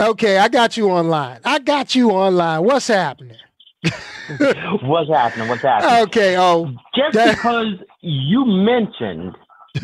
Okay, 0.00 0.38
I 0.38 0.48
got 0.48 0.76
you 0.76 0.90
online. 0.90 1.40
I 1.44 1.58
got 1.58 1.94
you 1.94 2.10
online. 2.10 2.62
What's 2.64 2.86
happening? 2.86 3.36
What's 4.82 5.10
happening? 5.10 5.48
What's 5.48 5.62
happening? 5.62 6.02
Okay. 6.04 6.36
Oh, 6.36 6.70
just 6.94 7.14
that... 7.14 7.36
because 7.36 7.74
you 8.00 8.44
mentioned 8.44 9.36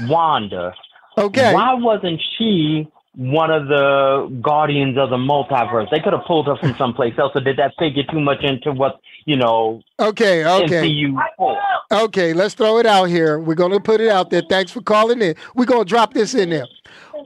Wanda, 0.03 0.75
okay, 1.17 1.55
why 1.55 1.75
wasn't 1.75 2.21
she 2.37 2.89
one 3.17 3.51
of 3.51 3.69
the 3.69 4.41
guardians 4.43 4.99
of 4.99 5.11
the 5.11 5.17
multiverse? 5.17 5.89
They 5.91 6.01
could 6.01 6.13
have 6.13 6.25
pulled 6.27 6.49
her 6.49 6.57
from 6.57 6.75
someplace 6.77 7.15
else. 7.19 7.33
Or 7.35 7.41
did 7.41 7.57
that 7.59 7.73
figure 7.79 8.03
too 8.11 8.21
much 8.21 8.43
into 8.43 8.73
what 8.73 9.01
you 9.25 9.37
know? 9.37 9.81
Okay. 10.01 10.45
Okay. 10.45 10.89
MCU 10.89 11.57
Okay. 11.93 12.33
Let's 12.33 12.55
throw 12.55 12.79
it 12.79 12.87
out 12.87 13.05
here. 13.05 13.39
We're 13.39 13.55
gonna 13.55 13.81
put 13.81 14.01
it 14.01 14.11
out 14.11 14.31
there. 14.31 14.43
Thanks 14.49 14.73
for 14.73 14.83
calling 14.83 15.23
in. 15.23 15.37
We're 15.55 15.67
gonna 15.67 15.85
drop 15.85 16.15
this 16.15 16.35
in 16.35 16.51
there. 16.51 16.67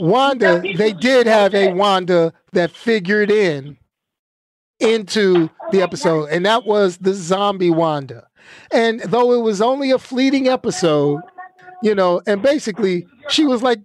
Wanda, 0.01 0.63
they 0.77 0.93
did 0.93 1.27
have 1.27 1.55
a 1.55 1.73
Wanda 1.73 2.33
that 2.53 2.71
figured 2.71 3.31
in 3.31 3.77
into 4.81 5.51
the 5.71 5.83
episode, 5.83 6.31
and 6.31 6.45
that 6.47 6.65
was 6.65 6.99
the 6.99 7.15
zombie 7.15 7.71
Wanda. 7.71 8.27
And 8.73 9.01
though 9.01 9.33
it 9.33 9.43
was 9.43 9.61
only 9.61 9.91
a 9.91 9.99
fleeting 9.99 10.49
episode, 10.49 11.21
you 11.83 11.95
know, 11.95 12.21
and 12.27 12.43
basically 12.43 13.07
she 13.29 13.45
was 13.45 13.63
like, 13.63 13.81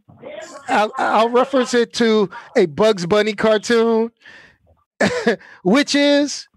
I'll, 0.68 0.92
I'll 0.98 1.30
reference 1.30 1.74
it 1.74 1.94
to 1.94 2.30
a 2.56 2.66
Bugs 2.66 3.06
Bunny 3.06 3.34
cartoon, 3.34 4.12
which 5.64 5.96
is 5.96 6.48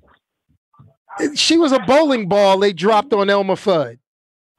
she 1.35 1.57
was 1.59 1.73
a 1.73 1.81
bowling 1.81 2.29
ball 2.29 2.59
they 2.59 2.73
dropped 2.73 3.13
on 3.13 3.31
Elmer 3.31 3.55
Fudd. 3.55 3.99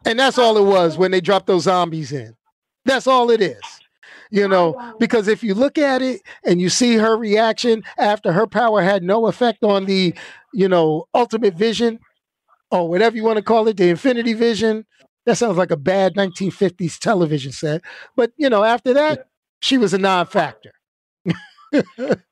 And 0.06 0.20
that's 0.20 0.38
all 0.38 0.58
it 0.58 0.64
was 0.64 0.98
when 0.98 1.12
they 1.12 1.22
dropped 1.22 1.48
those 1.48 1.64
zombies 1.64 2.12
in. 2.12 2.36
That's 2.86 3.08
all 3.08 3.30
it 3.30 3.42
is 3.42 3.62
you 4.30 4.48
know, 4.48 4.96
because 5.00 5.28
if 5.28 5.44
you 5.44 5.54
look 5.54 5.78
at 5.78 6.02
it 6.02 6.22
and 6.46 6.62
you 6.62 6.70
see 6.70 6.96
her 6.96 7.18
reaction 7.18 7.84
after 7.98 8.32
her 8.32 8.48
power 8.48 8.82
had 8.82 9.04
no 9.04 9.28
effect 9.28 9.64
on 9.64 9.86
the, 9.86 10.14
you 10.54 10.68
know, 10.68 11.08
ultimate 11.14 11.54
vision 11.54 12.00
or 12.72 12.90
whatever 12.90 13.16
you 13.16 13.24
want 13.24 13.38
to 13.38 13.44
call 13.44 13.68
it, 13.68 13.78
the 13.78 13.90
infinity 13.90 14.34
vision, 14.34 14.86
that 15.26 15.38
sounds 15.38 15.58
like 15.58 15.72
a 15.72 15.78
bad 15.78 16.16
1950s 16.16 16.98
television 17.00 17.52
set. 17.52 17.82
But, 18.16 18.32
you 18.38 18.50
know, 18.50 18.64
after 18.64 18.94
that, 18.94 19.28
she 19.62 19.78
was 19.78 19.94
a 19.94 19.98
non 19.98 20.26
factor. 20.26 20.74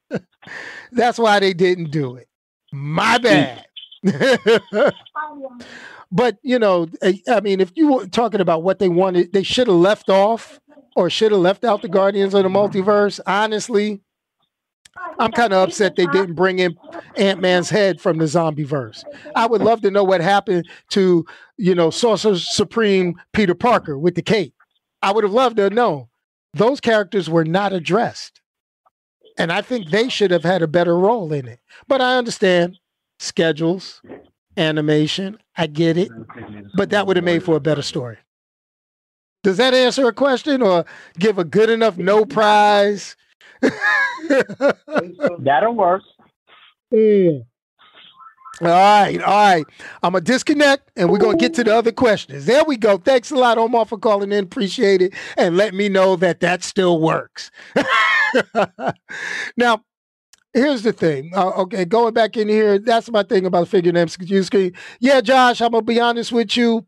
That's 0.91 1.17
why 1.19 1.39
they 1.39 1.53
didn't 1.53 1.91
do 1.91 2.15
it. 2.15 2.27
My 2.71 3.17
bad. 3.17 3.65
but 6.12 6.38
you 6.43 6.60
know, 6.60 6.88
eh, 7.01 7.13
I 7.27 7.41
mean, 7.41 7.60
if 7.60 7.71
you 7.75 7.93
were 7.93 8.08
talking 8.08 8.41
about 8.41 8.63
what 8.63 8.79
they 8.79 8.89
wanted, 8.89 9.34
they 9.34 9.43
should 9.43 9.67
have 9.67 9.75
left 9.75 10.10
off 10.10 10.60
or 10.95 11.10
should 11.10 11.31
have 11.31 11.41
left 11.41 11.63
out 11.63 11.81
the 11.81 11.89
Guardians 11.89 12.34
of 12.34 12.43
the 12.43 12.49
Multiverse. 12.49 13.19
Honestly, 13.27 14.01
I'm 15.19 15.31
kind 15.31 15.53
of 15.53 15.67
upset 15.67 15.95
they 15.95 16.05
didn't 16.08 16.36
bring 16.36 16.60
in 16.60 16.77
Ant 17.17 17.41
Man's 17.41 17.69
head 17.69 17.99
from 17.99 18.17
the 18.17 18.27
zombie 18.27 18.63
verse. 18.63 19.03
I 19.36 19.45
would 19.45 19.62
love 19.62 19.81
to 19.81 19.91
know 19.91 20.03
what 20.03 20.21
happened 20.21 20.67
to, 20.91 21.25
you 21.58 21.75
know, 21.75 21.89
Sorcerer 21.89 22.38
Supreme 22.38 23.15
Peter 23.34 23.55
Parker 23.55 23.97
with 23.97 24.15
the 24.15 24.21
cape. 24.21 24.53
I 25.01 25.12
would 25.12 25.23
have 25.23 25.34
loved 25.34 25.58
to 25.58 25.69
know. 25.69 26.10
Those 26.53 26.79
characters 26.79 27.29
were 27.29 27.45
not 27.45 27.73
addressed. 27.73 28.41
And 29.38 29.51
I 29.51 29.62
think 29.62 29.89
they 29.89 30.08
should 30.08 30.31
have 30.31 30.43
had 30.43 30.62
a 30.62 30.67
better 30.67 30.97
role 30.97 31.34
in 31.34 31.47
it. 31.47 31.60
But 31.89 31.99
I 31.99 32.17
understand 32.17 32.77
schedules, 33.19 34.01
animation. 34.55 35.38
I 35.58 35.67
get 35.67 35.97
it. 35.97 36.10
But 36.75 36.91
that 36.91 37.05
would 37.05 37.17
have 37.17 37.25
made 37.25 37.43
for 37.43 37.58
a 37.58 37.62
better 37.62 37.81
story. 37.81 38.17
Does 39.45 39.58
that 39.58 39.75
answer 39.75 40.08
a 40.08 40.12
question 40.12 40.63
or 40.63 40.86
give 41.19 41.38
a 41.38 41.43
good 41.43 41.69
enough 41.69 41.99
no 41.99 42.25
prize? 42.25 43.15
That'll 45.38 45.75
work. 45.75 46.01
Mm. 46.91 47.45
All 48.62 48.67
right, 48.67 49.21
all 49.21 49.53
right. 49.53 49.65
I'm 50.01 50.13
gonna 50.13 50.21
disconnect 50.21 50.89
and 50.95 51.12
we're 51.12 51.19
gonna 51.19 51.38
get 51.38 51.53
to 51.53 51.63
the 51.63 51.75
other 51.75 51.91
questions. 51.91 52.47
There 52.47 52.63
we 52.63 52.75
go. 52.75 52.97
Thanks 52.97 53.29
a 53.29 53.36
lot, 53.36 53.60
Omar, 53.60 53.86
for 53.86 53.99
calling 53.99 54.31
in. 54.31 54.45
Appreciate 54.45 55.03
it, 55.03 55.13
and 55.38 55.55
let 55.55 55.75
me 55.75 55.89
know 55.89 56.15
that 56.15 56.39
that 56.39 56.63
still 56.63 56.99
works. 56.99 57.51
now, 59.58 59.84
here's 60.55 60.81
the 60.81 60.91
thing. 60.91 61.29
Uh, 61.36 61.51
okay, 61.51 61.86
going 61.86 62.15
back 62.15 62.36
in 62.36 62.49
here, 62.49 62.79
that's 62.79 63.12
my 63.12 63.21
thing 63.21 63.45
about 63.45 63.67
figuring 63.67 64.08
MCU 64.08 64.43
screen. 64.43 64.73
Yeah, 64.99 65.21
Josh, 65.21 65.62
I'm 65.62 65.69
gonna 65.69 65.84
be 65.84 65.99
honest 65.99 66.31
with 66.31 66.58
you 66.58 66.88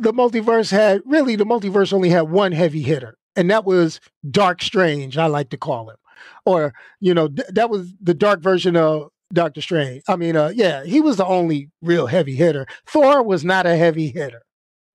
the 0.00 0.12
multiverse 0.12 0.70
had 0.70 1.02
really 1.04 1.36
the 1.36 1.46
multiverse 1.46 1.92
only 1.92 2.10
had 2.10 2.22
one 2.22 2.52
heavy 2.52 2.82
hitter, 2.82 3.16
and 3.36 3.50
that 3.50 3.64
was 3.64 4.00
Dark 4.30 4.62
Strange. 4.62 5.16
I 5.18 5.26
like 5.26 5.50
to 5.50 5.56
call 5.56 5.90
him, 5.90 5.96
or 6.44 6.74
you 7.00 7.14
know, 7.14 7.28
th- 7.28 7.48
that 7.48 7.70
was 7.70 7.92
the 8.00 8.14
dark 8.14 8.40
version 8.40 8.76
of 8.76 9.10
Doctor 9.32 9.60
Strange. 9.60 10.02
I 10.08 10.16
mean, 10.16 10.36
uh, 10.36 10.52
yeah, 10.54 10.84
he 10.84 11.00
was 11.00 11.16
the 11.16 11.26
only 11.26 11.70
real 11.82 12.06
heavy 12.06 12.34
hitter. 12.34 12.66
Thor 12.86 13.22
was 13.22 13.44
not 13.44 13.66
a 13.66 13.76
heavy 13.76 14.08
hitter 14.08 14.42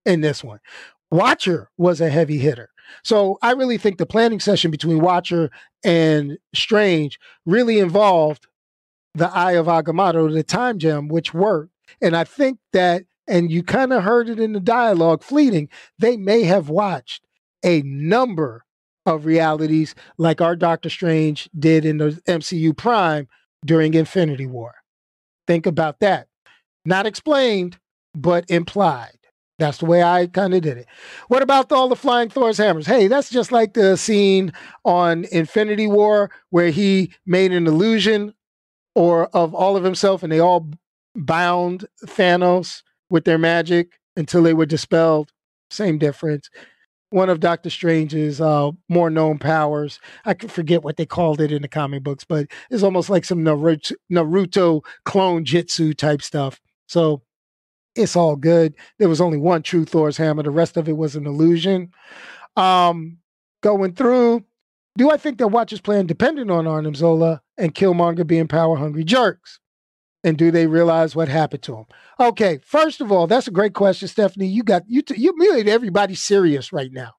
in 0.05 0.21
this 0.21 0.43
one. 0.43 0.59
Watcher 1.11 1.69
was 1.77 2.01
a 2.01 2.09
heavy 2.09 2.37
hitter. 2.37 2.69
So 3.03 3.37
I 3.41 3.51
really 3.51 3.77
think 3.77 3.97
the 3.97 4.05
planning 4.05 4.39
session 4.39 4.71
between 4.71 4.99
Watcher 4.99 5.49
and 5.83 6.37
Strange 6.53 7.19
really 7.45 7.79
involved 7.79 8.47
the 9.13 9.29
Eye 9.29 9.53
of 9.53 9.67
Agamotto, 9.67 10.31
the 10.31 10.43
time 10.43 10.77
gem, 10.77 11.07
which 11.07 11.33
worked. 11.33 11.71
And 12.01 12.15
I 12.15 12.25
think 12.25 12.59
that 12.73 13.03
and 13.27 13.51
you 13.51 13.63
kind 13.63 13.93
of 13.93 14.03
heard 14.03 14.29
it 14.29 14.39
in 14.39 14.53
the 14.53 14.59
dialogue 14.59 15.23
fleeting, 15.23 15.69
they 15.99 16.17
may 16.17 16.43
have 16.43 16.69
watched 16.69 17.25
a 17.63 17.81
number 17.83 18.65
of 19.05 19.25
realities 19.25 19.95
like 20.17 20.41
our 20.41 20.55
Doctor 20.55 20.89
Strange 20.89 21.49
did 21.57 21.85
in 21.85 21.97
the 21.97 22.19
MCU 22.27 22.75
Prime 22.75 23.27
during 23.65 23.93
Infinity 23.93 24.45
War. 24.45 24.73
Think 25.47 25.65
about 25.65 25.99
that. 25.99 26.27
Not 26.85 27.05
explained, 27.05 27.77
but 28.13 28.49
implied. 28.49 29.17
That's 29.57 29.77
the 29.77 29.85
way 29.85 30.03
I 30.03 30.27
kind 30.27 30.53
of 30.53 30.61
did 30.61 30.77
it. 30.77 30.88
What 31.29 31.41
about 31.41 31.71
all 31.71 31.88
the 31.88 31.95
flying 31.95 32.29
Thor's 32.29 32.57
hammers? 32.57 32.88
Hey, 32.88 33.07
that's 33.07 33.29
just 33.29 33.51
like 33.51 33.73
the 33.73 33.95
scene 33.95 34.51
on 34.83 35.25
Infinity 35.31 35.88
War 35.88 36.29
where 36.49 36.71
he 36.71 37.13
made 37.25 37.53
an 37.53 37.67
illusion 37.67 38.33
or 38.95 39.27
of 39.27 39.53
all 39.53 39.77
of 39.77 39.83
himself 39.83 40.23
and 40.23 40.31
they 40.31 40.39
all 40.39 40.69
bound 41.15 41.85
Thanos 42.05 42.83
with 43.09 43.25
their 43.25 43.37
magic 43.37 43.99
until 44.15 44.43
they 44.43 44.53
were 44.53 44.65
dispelled. 44.65 45.31
Same 45.69 45.97
difference. 45.97 46.49
One 47.09 47.29
of 47.29 47.39
Doctor 47.39 47.69
Strange's 47.69 48.41
uh, 48.41 48.71
more 48.89 49.09
known 49.09 49.37
powers, 49.37 49.99
I 50.25 50.33
can 50.33 50.49
forget 50.49 50.83
what 50.83 50.97
they 50.97 51.05
called 51.05 51.39
it 51.39 51.51
in 51.51 51.61
the 51.61 51.67
comic 51.67 52.03
books, 52.03 52.23
but 52.23 52.47
it's 52.69 52.83
almost 52.83 53.09
like 53.09 53.25
some 53.25 53.39
Naruto, 53.39 54.81
clone 55.05 55.45
jitsu 55.45 55.93
type 55.93 56.21
stuff. 56.21 56.59
So 56.87 57.21
it's 57.95 58.15
all 58.15 58.35
good. 58.35 58.73
There 58.99 59.09
was 59.09 59.21
only 59.21 59.37
one 59.37 59.63
true 59.63 59.85
Thor's 59.85 60.17
hammer. 60.17 60.43
The 60.43 60.51
rest 60.51 60.77
of 60.77 60.89
it 60.89 60.97
was 60.97 61.15
an 61.15 61.25
illusion. 61.25 61.91
Um, 62.57 63.17
going 63.61 63.93
through, 63.93 64.43
do 64.97 65.11
I 65.11 65.17
think 65.17 65.37
that 65.37 65.49
Watcher's 65.49 65.81
plan 65.81 66.05
depended 66.05 66.49
on 66.49 66.67
Arnim 66.67 66.95
Zola 66.95 67.41
and 67.57 67.73
Killmonger 67.73 68.25
being 68.27 68.47
power 68.47 68.75
hungry 68.75 69.03
jerks? 69.03 69.59
And 70.25 70.38
do 70.38 70.49
they 70.49 70.65
realize 70.65 71.15
what 71.15 71.29
happened 71.29 71.61
to 71.63 71.73
them? 71.73 71.85
Okay, 72.19 72.59
first 72.63 72.99
of 72.99 73.11
all, 73.11 73.27
that's 73.27 73.47
a 73.47 73.51
great 73.51 73.75
question, 73.75 74.07
Stephanie. 74.07 74.47
You 74.47 74.63
got 74.63 74.83
you 74.88 75.01
t- 75.03 75.21
you 75.21 75.33
made 75.38 75.69
everybody 75.69 76.15
serious 76.15 76.73
right 76.73 76.91
now 76.91 77.13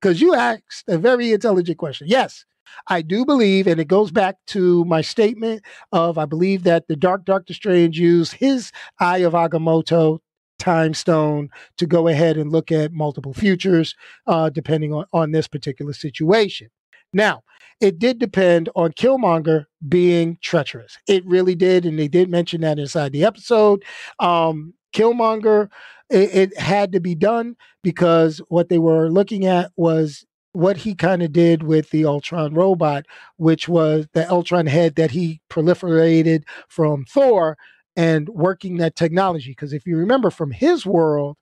because 0.00 0.20
you 0.20 0.34
asked 0.34 0.84
a 0.86 0.98
very 0.98 1.32
intelligent 1.32 1.78
question. 1.78 2.06
Yes, 2.08 2.44
I 2.88 3.02
do 3.02 3.24
believe, 3.24 3.66
and 3.66 3.80
it 3.80 3.88
goes 3.88 4.10
back 4.12 4.36
to 4.48 4.84
my 4.84 5.00
statement 5.00 5.62
of 5.90 6.18
I 6.18 6.26
believe 6.26 6.62
that 6.64 6.86
the 6.86 6.96
Dark 6.96 7.24
Doctor 7.24 7.54
Strange 7.54 7.98
used 7.98 8.34
his 8.34 8.70
Eye 9.00 9.18
of 9.18 9.32
Agamotto 9.32 10.18
time 10.58 10.92
stone 10.92 11.48
to 11.78 11.86
go 11.86 12.06
ahead 12.06 12.36
and 12.36 12.52
look 12.52 12.70
at 12.70 12.92
multiple 12.92 13.32
futures, 13.32 13.94
uh, 14.26 14.50
depending 14.50 14.92
on, 14.92 15.06
on 15.14 15.32
this 15.32 15.48
particular 15.48 15.94
situation. 15.94 16.68
Now, 17.14 17.42
it 17.80 17.98
did 17.98 18.18
depend 18.18 18.68
on 18.76 18.92
Killmonger 18.92 19.66
being 19.88 20.38
treacherous. 20.42 20.98
It 21.08 21.24
really 21.26 21.54
did, 21.54 21.86
and 21.86 21.98
they 21.98 22.08
did 22.08 22.28
mention 22.30 22.60
that 22.60 22.78
inside 22.78 23.12
the 23.12 23.24
episode. 23.24 23.84
Um, 24.18 24.74
Killmonger, 24.94 25.68
it, 26.10 26.34
it 26.34 26.58
had 26.58 26.92
to 26.92 27.00
be 27.00 27.14
done 27.14 27.56
because 27.82 28.40
what 28.48 28.68
they 28.68 28.78
were 28.78 29.08
looking 29.08 29.46
at 29.46 29.72
was 29.76 30.24
what 30.52 30.76
he 30.76 30.94
kind 30.94 31.22
of 31.22 31.32
did 31.32 31.62
with 31.62 31.90
the 31.90 32.04
Ultron 32.04 32.54
robot, 32.54 33.06
which 33.36 33.68
was 33.68 34.06
the 34.12 34.28
Ultron 34.30 34.66
head 34.66 34.96
that 34.96 35.12
he 35.12 35.40
proliferated 35.48 36.42
from 36.68 37.04
Thor 37.04 37.56
and 37.96 38.28
working 38.28 38.76
that 38.76 38.96
technology. 38.96 39.52
Because 39.52 39.72
if 39.72 39.86
you 39.86 39.96
remember 39.96 40.30
from 40.30 40.50
his 40.50 40.84
world, 40.84 41.36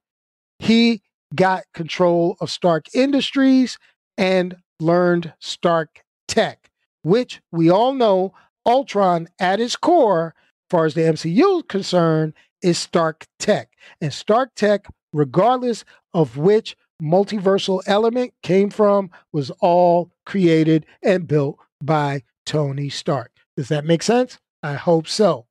he 0.59 1.03
got 1.35 1.64
control 1.74 2.37
of 2.40 2.51
Stark 2.51 2.87
Industries 2.94 3.79
and 4.16 4.57
learned 4.79 5.33
Stark 5.40 6.01
Tech, 6.28 6.70
which 7.02 7.40
we 7.50 7.70
all 7.70 7.94
know 7.94 8.32
Ultron 8.66 9.28
at 9.40 9.60
its 9.60 9.74
core, 9.76 10.34
as 10.36 10.70
far 10.70 10.86
as 10.86 10.94
the 10.94 11.00
MCU 11.00 11.58
is 11.58 11.64
concerned, 11.68 12.34
is 12.62 12.78
Stark 12.78 13.26
Tech. 13.38 13.70
And 14.00 14.12
Stark 14.12 14.54
Tech, 14.54 14.86
regardless 15.12 15.84
of 16.14 16.36
which 16.36 16.76
multiversal 17.02 17.82
element 17.86 18.32
came 18.42 18.70
from, 18.70 19.10
was 19.32 19.50
all 19.60 20.10
created 20.26 20.84
and 21.02 21.26
built 21.26 21.58
by 21.82 22.22
Tony 22.44 22.88
Stark. 22.88 23.32
Does 23.56 23.68
that 23.68 23.84
make 23.84 24.02
sense? 24.02 24.38
I 24.62 24.74
hope 24.74 25.08
so. 25.08 25.46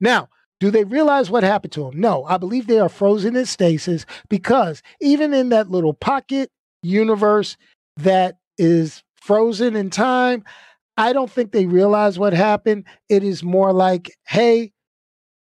Now, 0.00 0.28
do 0.60 0.70
they 0.70 0.84
realize 0.84 1.28
what 1.28 1.42
happened 1.42 1.72
to 1.72 1.88
him? 1.88 2.00
No, 2.00 2.24
I 2.24 2.36
believe 2.36 2.66
they 2.66 2.78
are 2.78 2.88
frozen 2.88 3.34
in 3.34 3.46
stasis 3.46 4.06
because 4.28 4.82
even 5.00 5.34
in 5.34 5.48
that 5.48 5.70
little 5.70 5.94
pocket 5.94 6.50
universe 6.82 7.56
that 7.96 8.36
is 8.58 9.02
frozen 9.22 9.76
in 9.76 9.90
time, 9.90 10.44
I 10.96 11.12
don't 11.12 11.30
think 11.30 11.52
they 11.52 11.66
realize 11.66 12.18
what 12.18 12.32
happened. 12.32 12.84
It 13.08 13.22
is 13.22 13.42
more 13.42 13.72
like, 13.72 14.10
hey, 14.26 14.72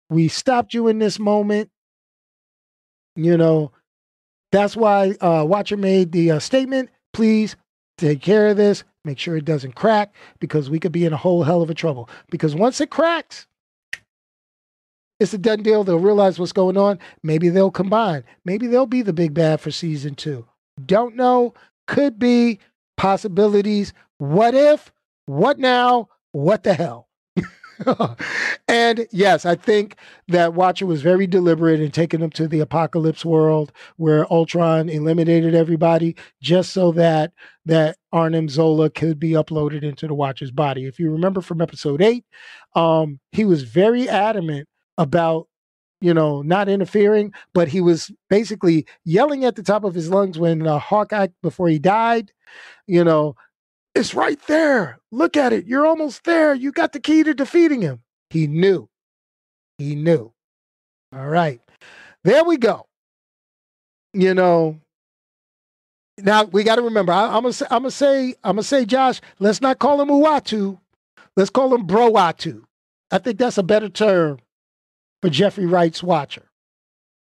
we 0.10 0.28
stopped 0.28 0.74
you 0.74 0.88
in 0.88 1.00
this 1.00 1.20
moment. 1.20 1.70
You 3.16 3.38
know, 3.38 3.72
that's 4.52 4.76
why 4.76 5.12
uh, 5.22 5.46
Watcher 5.48 5.78
made 5.78 6.12
the 6.12 6.32
uh, 6.32 6.40
statement. 6.40 6.90
Please 7.14 7.56
take 7.98 8.22
care 8.22 8.48
of 8.48 8.58
this. 8.58 8.84
Make 9.04 9.20
sure 9.20 9.38
it 9.38 9.46
doesn't 9.46 9.76
crack 9.76 10.14
because 10.40 10.70
we 10.70 10.80
could 10.80 10.92
be 10.92 11.06
in 11.06 11.14
a 11.14 11.18
whole 11.18 11.44
hell 11.44 11.62
of 11.62 11.70
a 11.70 11.76
trouble. 11.76 12.10
Because 12.32 12.56
once 12.56 12.82
it 12.82 12.90
cracks, 12.90 13.46
it's 15.20 15.34
a 15.34 15.38
done 15.38 15.64
deal. 15.64 15.84
They'll 15.84 16.00
realize 16.00 16.40
what's 16.40 16.52
going 16.52 16.78
on. 16.78 17.00
Maybe 17.24 17.50
they'll 17.50 17.72
combine. 17.72 18.24
Maybe 18.44 18.68
they'll 18.68 18.86
be 18.86 19.02
the 19.02 19.14
big 19.14 19.34
bad 19.34 19.62
for 19.62 19.72
season 19.72 20.16
two. 20.16 20.46
Don't 20.86 21.16
know. 21.16 21.54
Could 21.88 22.18
be 22.18 22.60
possibilities. 22.98 23.94
What 24.18 24.54
if? 24.54 24.92
What 25.26 25.60
now? 25.60 26.10
What 26.32 26.64
the 26.64 26.74
hell? 26.74 27.08
and 28.68 29.08
yes, 29.12 29.46
I 29.46 29.56
think 29.56 29.98
that 30.28 30.54
Watcher 30.54 30.86
was 30.86 31.02
very 31.02 31.28
deliberate 31.28 31.82
in 31.82 31.92
taking 31.92 32.20
them 32.20 32.30
to 32.32 32.48
the 32.48 32.60
apocalypse 32.60 33.26
world 33.26 33.72
where 33.98 34.32
Ultron 34.32 34.90
eliminated 34.90 35.56
everybody 35.56 36.16
just 36.42 36.72
so 36.72 36.92
that 36.94 37.34
that 37.66 37.98
Arnim 38.12 38.48
Zola 38.48 38.90
could 38.90 39.20
be 39.20 39.32
uploaded 39.32 39.84
into 39.84 40.08
the 40.08 40.14
Watcher's 40.14 40.52
body. 40.52 40.86
If 40.86 41.00
you 41.00 41.12
remember 41.12 41.42
from 41.42 41.62
episode 41.62 42.02
eight, 42.02 42.26
um, 42.76 43.20
he 43.32 43.46
was 43.46 43.64
very 43.64 44.08
adamant 44.08 44.68
about 44.98 45.48
you 46.02 46.14
know, 46.14 46.42
not 46.42 46.70
interfering, 46.70 47.34
but 47.54 47.68
he 47.68 47.82
was 47.82 48.12
basically 48.30 48.86
yelling 49.06 49.46
at 49.46 49.56
the 49.56 49.64
top 49.64 49.84
of 49.84 49.94
his 49.94 50.10
lungs 50.10 50.38
when 50.38 50.68
uh, 50.68 50.80
Hawkeye, 50.80 51.28
before 51.42 51.68
he 51.68 51.80
died, 51.80 52.32
you 52.88 53.04
know, 53.04 53.36
it's 53.94 54.14
right 54.14 54.40
there. 54.48 55.00
Look 55.12 55.38
at 55.38 55.54
it. 55.54 55.66
You're 55.66 55.86
almost 55.88 56.26
there. 56.26 56.54
You 56.54 56.72
got 56.72 56.92
the 56.92 57.00
key 57.00 57.24
to 57.24 57.34
defeating 57.34 57.82
him. 57.82 58.02
He 58.30 58.46
knew. 58.46 58.90
He 59.78 59.96
knew. 59.96 60.34
All 61.16 61.28
right. 61.28 61.62
There 62.24 62.44
we 62.44 62.58
go. 62.58 62.88
You 64.14 64.34
know, 64.34 64.80
now 66.18 66.44
we 66.44 66.64
got 66.64 66.76
to 66.76 66.82
remember. 66.82 67.14
I, 67.14 67.38
am 67.38 67.44
gonna 67.44 67.54
say, 67.54 67.66
I'm 67.70 67.84
gonna 67.84 67.92
say, 67.92 68.36
I'm 68.44 68.56
gonna 68.56 68.64
say, 68.64 68.86
Josh. 68.86 69.22
Let's 69.40 69.62
not 69.62 69.80
call 69.80 70.02
him 70.02 70.10
Uatu. 70.10 70.80
Let's 71.38 71.50
call 71.50 71.74
him 71.74 71.86
Broatu. 71.86 72.64
I 73.12 73.18
think 73.18 73.38
that's 73.38 73.58
a 73.58 73.64
better 73.64 73.90
term 73.90 74.40
for 75.26 75.32
Jeffrey 75.32 75.66
Wright's 75.66 76.04
Watcher. 76.04 76.52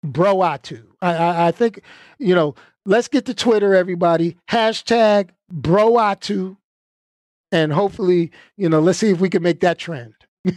Broatu. 0.05 0.83
I, 1.01 1.15
I, 1.15 1.47
I 1.47 1.51
think, 1.53 1.83
you 2.19 2.35
know, 2.35 2.57
let's 2.85 3.07
get 3.07 3.27
to 3.27 3.35
Twitter, 3.35 3.77
everybody. 3.77 4.38
Hashtag 4.51 5.29
Broatu 5.55 6.57
and 7.53 7.73
hopefully, 7.73 8.33
you 8.57 8.69
know, 8.69 8.81
let's 8.81 8.99
see 8.99 9.11
if 9.11 9.21
we 9.21 9.31
can 9.31 9.45
make 9.45 9.61
that 9.61 9.79
trend. 9.79 10.15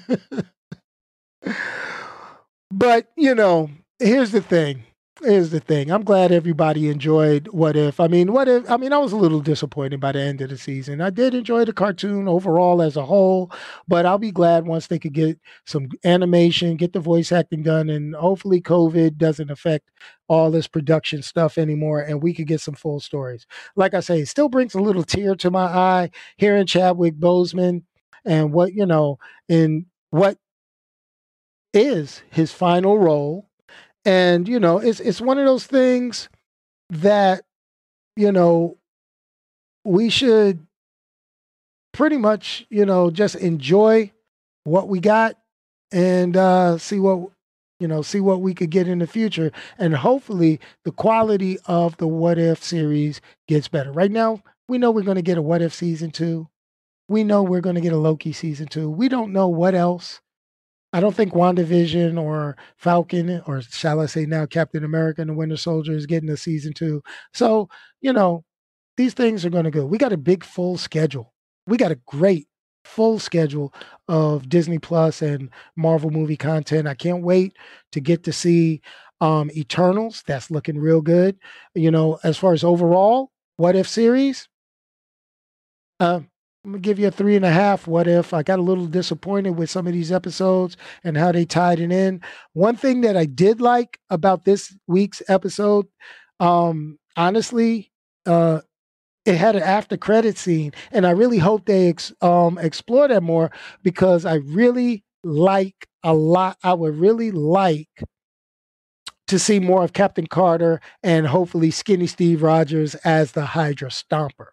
but, 2.71 3.11
you 3.15 3.35
know, 3.35 3.69
here's 3.99 4.31
the 4.31 4.41
thing. 4.41 4.81
Here's 5.23 5.49
the 5.49 5.61
thing. 5.61 5.91
I'm 5.91 6.03
glad 6.03 6.33
everybody 6.33 6.89
enjoyed 6.89 7.47
What 7.47 7.77
If. 7.77 8.01
I 8.01 8.07
mean, 8.07 8.33
What 8.33 8.49
If? 8.49 8.69
I 8.69 8.75
mean, 8.75 8.91
I 8.91 8.97
was 8.97 9.13
a 9.13 9.17
little 9.17 9.39
disappointed 9.39 10.01
by 10.01 10.11
the 10.11 10.19
end 10.19 10.41
of 10.41 10.49
the 10.49 10.57
season. 10.57 10.99
I 10.99 11.09
did 11.09 11.33
enjoy 11.33 11.63
the 11.63 11.71
cartoon 11.71 12.27
overall 12.27 12.81
as 12.81 12.97
a 12.97 13.05
whole, 13.05 13.49
but 13.87 14.05
I'll 14.05 14.17
be 14.17 14.31
glad 14.31 14.67
once 14.67 14.87
they 14.87 14.99
could 14.99 15.13
get 15.13 15.39
some 15.65 15.87
animation, 16.03 16.75
get 16.75 16.91
the 16.91 16.99
voice 16.99 17.31
acting 17.31 17.63
done, 17.63 17.89
and 17.89 18.13
hopefully 18.13 18.61
COVID 18.61 19.15
doesn't 19.15 19.49
affect 19.49 19.89
all 20.27 20.51
this 20.51 20.67
production 20.67 21.21
stuff 21.21 21.57
anymore 21.57 22.01
and 22.01 22.21
we 22.21 22.33
could 22.33 22.47
get 22.47 22.59
some 22.59 22.75
full 22.75 22.99
stories. 22.99 23.47
Like 23.77 23.93
I 23.93 24.01
say, 24.01 24.19
it 24.19 24.27
still 24.27 24.49
brings 24.49 24.75
a 24.75 24.81
little 24.81 25.03
tear 25.03 25.35
to 25.35 25.49
my 25.51 25.63
eye 25.65 26.09
hearing 26.35 26.65
Chadwick 26.65 27.15
Boseman 27.15 27.83
and 28.25 28.51
what, 28.51 28.73
you 28.73 28.85
know, 28.85 29.19
in 29.47 29.85
what 30.09 30.37
is 31.73 32.21
his 32.31 32.51
final 32.51 32.97
role 32.97 33.47
and 34.05 34.47
you 34.47 34.59
know, 34.59 34.77
it's 34.77 34.99
it's 34.99 35.21
one 35.21 35.37
of 35.37 35.45
those 35.45 35.65
things 35.65 36.29
that 36.89 37.43
you 38.15 38.31
know 38.31 38.77
we 39.83 40.09
should 40.09 40.65
pretty 41.93 42.17
much, 42.17 42.65
you 42.69 42.85
know, 42.85 43.09
just 43.09 43.35
enjoy 43.35 44.11
what 44.63 44.87
we 44.87 44.99
got 44.99 45.37
and 45.91 46.35
uh 46.35 46.77
see 46.77 46.99
what 46.99 47.29
you 47.79 47.87
know, 47.87 48.01
see 48.01 48.19
what 48.19 48.41
we 48.41 48.53
could 48.53 48.69
get 48.69 48.87
in 48.87 48.99
the 48.99 49.07
future. 49.07 49.51
And 49.77 49.95
hopefully 49.95 50.59
the 50.85 50.91
quality 50.91 51.57
of 51.65 51.97
the 51.97 52.07
What 52.07 52.37
If 52.37 52.63
series 52.63 53.19
gets 53.47 53.67
better. 53.67 53.91
Right 53.91 54.11
now, 54.11 54.41
we 54.69 54.77
know 54.77 54.91
we're 54.91 55.01
going 55.03 55.15
to 55.15 55.21
get 55.21 55.37
a 55.37 55.41
What 55.41 55.61
If 55.61 55.73
season 55.73 56.11
two. 56.11 56.47
We 57.09 57.23
know 57.23 57.43
we're 57.43 57.61
going 57.61 57.75
to 57.75 57.81
get 57.81 57.93
a 57.93 57.97
Loki 57.97 58.31
season 58.31 58.67
two. 58.67 58.89
We 58.89 59.09
don't 59.09 59.33
know 59.33 59.47
what 59.47 59.75
else 59.75 60.21
I 60.95 61.01
don't 61.01 61.13
think 61.13 61.33
WandaVision 61.33 62.17
or 62.17 62.55
Falcon, 62.77 63.41
or 63.47 63.61
shall 63.61 63.99
I 63.99 64.05
say 64.05 64.25
now 64.25 64.45
Captain 64.45 64.85
America 64.85 65.19
and 65.19 65.29
the 65.29 65.33
Winter 65.33 65.57
Soldier 65.57 65.91
is 65.91 66.05
getting 66.05 66.29
a 66.29 66.37
season 66.37 66.71
two. 66.71 67.03
So, 67.33 67.67
you 67.99 68.13
know, 68.13 68.45
these 68.95 69.13
things 69.13 69.43
are 69.45 69.49
going 69.49 69.65
to 69.65 69.71
go. 69.71 69.85
We 69.85 69.97
got 69.97 70.13
a 70.13 70.17
big 70.17 70.45
full 70.45 70.77
schedule. 70.77 71.33
We 71.67 71.75
got 71.75 71.91
a 71.91 71.99
great 72.07 72.47
full 72.85 73.19
schedule 73.19 73.73
of 74.07 74.47
Disney 74.47 74.79
Plus 74.79 75.21
and 75.21 75.49
Marvel 75.75 76.11
movie 76.11 76.37
content. 76.37 76.87
I 76.87 76.93
can't 76.93 77.23
wait 77.23 77.57
to 77.91 77.99
get 77.99 78.23
to 78.23 78.31
see 78.31 78.81
um 79.19 79.51
Eternals. 79.51 80.23
That's 80.25 80.49
looking 80.49 80.77
real 80.77 81.01
good. 81.01 81.37
You 81.73 81.91
know, 81.91 82.19
as 82.23 82.37
far 82.37 82.53
as 82.53 82.63
overall, 82.63 83.31
what 83.57 83.75
if 83.75 83.89
series? 83.89 84.47
Uh, 85.99 86.21
I'm 86.65 86.71
gonna 86.71 86.81
give 86.81 86.97
you 86.97 87.09
a 87.09 87.11
three 87.11 87.35
and 87.35 87.45
a 87.45 87.51
half. 87.51 87.85
What 87.85 88.07
if 88.07 88.33
I 88.33 88.41
got 88.41 88.57
a 88.57 88.63
little 88.63 88.87
disappointed 88.87 89.51
with 89.51 89.69
some 89.69 89.85
of 89.85 89.93
these 89.93 90.11
episodes 90.11 90.77
and 91.03 91.15
how 91.15 91.31
they 91.31 91.45
tied 91.45 91.79
it 91.79 91.91
in? 91.91 92.21
One 92.53 92.75
thing 92.75 93.01
that 93.01 93.15
I 93.15 93.25
did 93.25 93.61
like 93.61 93.99
about 94.09 94.45
this 94.45 94.75
week's 94.87 95.21
episode, 95.27 95.85
um, 96.39 96.97
honestly, 97.15 97.91
uh, 98.25 98.61
it 99.25 99.35
had 99.35 99.55
an 99.55 99.61
after 99.61 99.95
credit 99.95 100.39
scene, 100.39 100.71
and 100.91 101.05
I 101.05 101.11
really 101.11 101.37
hope 101.37 101.67
they 101.67 101.89
ex- 101.89 102.13
um, 102.21 102.57
explore 102.57 103.09
that 103.09 103.21
more 103.21 103.51
because 103.83 104.25
I 104.25 104.35
really 104.35 105.03
like 105.23 105.87
a 106.03 106.15
lot. 106.15 106.57
I 106.63 106.73
would 106.73 106.95
really 106.95 107.29
like 107.29 108.03
to 109.27 109.37
see 109.37 109.59
more 109.59 109.83
of 109.83 109.93
Captain 109.93 110.25
Carter 110.25 110.81
and 111.03 111.27
hopefully 111.27 111.69
Skinny 111.69 112.07
Steve 112.07 112.41
Rogers 112.41 112.95
as 112.95 113.33
the 113.33 113.45
Hydra 113.45 113.89
Stomper. 113.89 114.47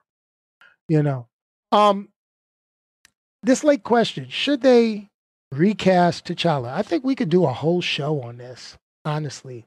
You 0.88 1.02
know, 1.02 1.28
um, 1.72 2.08
this 3.42 3.64
late 3.64 3.82
question: 3.82 4.28
Should 4.28 4.62
they 4.62 5.10
recast 5.50 6.26
T'Challa? 6.26 6.72
I 6.72 6.82
think 6.82 7.04
we 7.04 7.14
could 7.16 7.28
do 7.28 7.44
a 7.44 7.52
whole 7.52 7.80
show 7.80 8.22
on 8.22 8.38
this. 8.38 8.78
Honestly, 9.04 9.66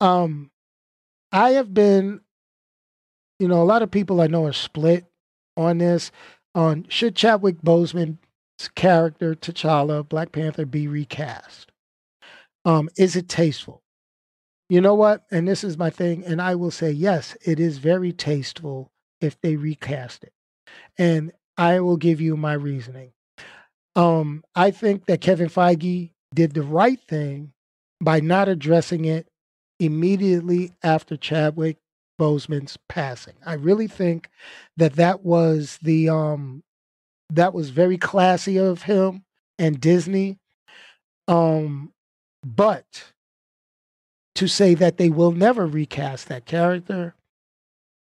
um, 0.00 0.50
I 1.30 1.52
have 1.52 1.72
been, 1.72 2.20
you 3.38 3.48
know, 3.48 3.62
a 3.62 3.64
lot 3.64 3.82
of 3.82 3.90
people 3.90 4.20
I 4.20 4.26
know 4.26 4.44
are 4.46 4.52
split 4.52 5.06
on 5.56 5.78
this. 5.78 6.10
On 6.54 6.84
should 6.90 7.16
Chadwick 7.16 7.62
Boseman's 7.62 8.18
character 8.74 9.34
T'Challa, 9.34 10.06
Black 10.06 10.32
Panther, 10.32 10.66
be 10.66 10.86
recast? 10.86 11.72
Um, 12.64 12.90
is 12.96 13.16
it 13.16 13.28
tasteful? 13.28 13.82
You 14.68 14.80
know 14.80 14.94
what? 14.94 15.24
And 15.30 15.48
this 15.48 15.64
is 15.64 15.78
my 15.78 15.90
thing, 15.90 16.24
and 16.24 16.40
I 16.40 16.54
will 16.54 16.70
say 16.70 16.90
yes, 16.90 17.36
it 17.44 17.58
is 17.58 17.78
very 17.78 18.12
tasteful 18.12 18.90
if 19.20 19.40
they 19.40 19.56
recast 19.56 20.24
it. 20.24 20.32
And 20.98 21.32
I 21.56 21.80
will 21.80 21.96
give 21.96 22.20
you 22.20 22.36
my 22.36 22.54
reasoning. 22.54 23.12
Um, 23.94 24.42
I 24.54 24.70
think 24.70 25.06
that 25.06 25.20
Kevin 25.20 25.48
Feige 25.48 26.12
did 26.34 26.54
the 26.54 26.62
right 26.62 27.00
thing 27.08 27.52
by 28.00 28.20
not 28.20 28.48
addressing 28.48 29.04
it 29.04 29.28
immediately 29.78 30.72
after 30.82 31.16
Chadwick 31.16 31.78
Boseman's 32.20 32.78
passing. 32.88 33.34
I 33.44 33.54
really 33.54 33.88
think 33.88 34.28
that 34.76 34.94
that 34.94 35.24
was 35.24 35.78
the 35.82 36.08
um 36.08 36.62
that 37.30 37.54
was 37.54 37.70
very 37.70 37.96
classy 37.96 38.58
of 38.58 38.82
him 38.82 39.24
and 39.58 39.80
Disney. 39.80 40.38
Um 41.26 41.92
but 42.44 43.12
to 44.36 44.46
say 44.46 44.74
that 44.74 44.96
they 44.98 45.10
will 45.10 45.32
never 45.32 45.66
recast 45.66 46.28
that 46.28 46.46
character, 46.46 47.14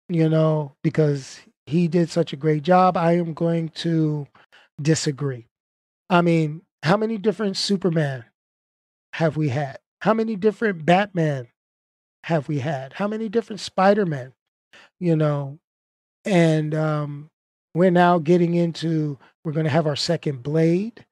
you 0.09 0.27
know, 0.29 0.73
because 0.83 1.39
he 1.67 1.87
did 1.87 2.09
such 2.09 2.33
a 2.33 2.37
great 2.37 2.63
job. 2.63 2.97
I 2.97 3.17
am 3.17 3.33
going 3.33 3.69
to 3.69 4.27
disagree. 4.81 5.47
I 6.09 6.21
mean, 6.21 6.61
how 6.83 6.97
many 6.97 7.17
different 7.17 7.57
Superman 7.57 8.23
have 9.13 9.35
we 9.35 9.49
had? 9.49 9.79
How 10.01 10.13
many 10.13 10.35
different 10.35 10.85
Batman 10.85 11.47
have 12.23 12.47
we 12.47 12.59
had? 12.59 12.93
How 12.93 13.07
many 13.07 13.29
different 13.29 13.59
Spider-Man? 13.59 14.33
You 14.99 15.15
know, 15.15 15.59
and 16.23 16.73
um, 16.73 17.29
we're 17.73 17.91
now 17.91 18.19
getting 18.19 18.53
into 18.53 19.17
we're 19.43 19.51
going 19.51 19.65
to 19.65 19.71
have 19.71 19.87
our 19.87 19.95
second 19.95 20.43
Blade. 20.43 21.05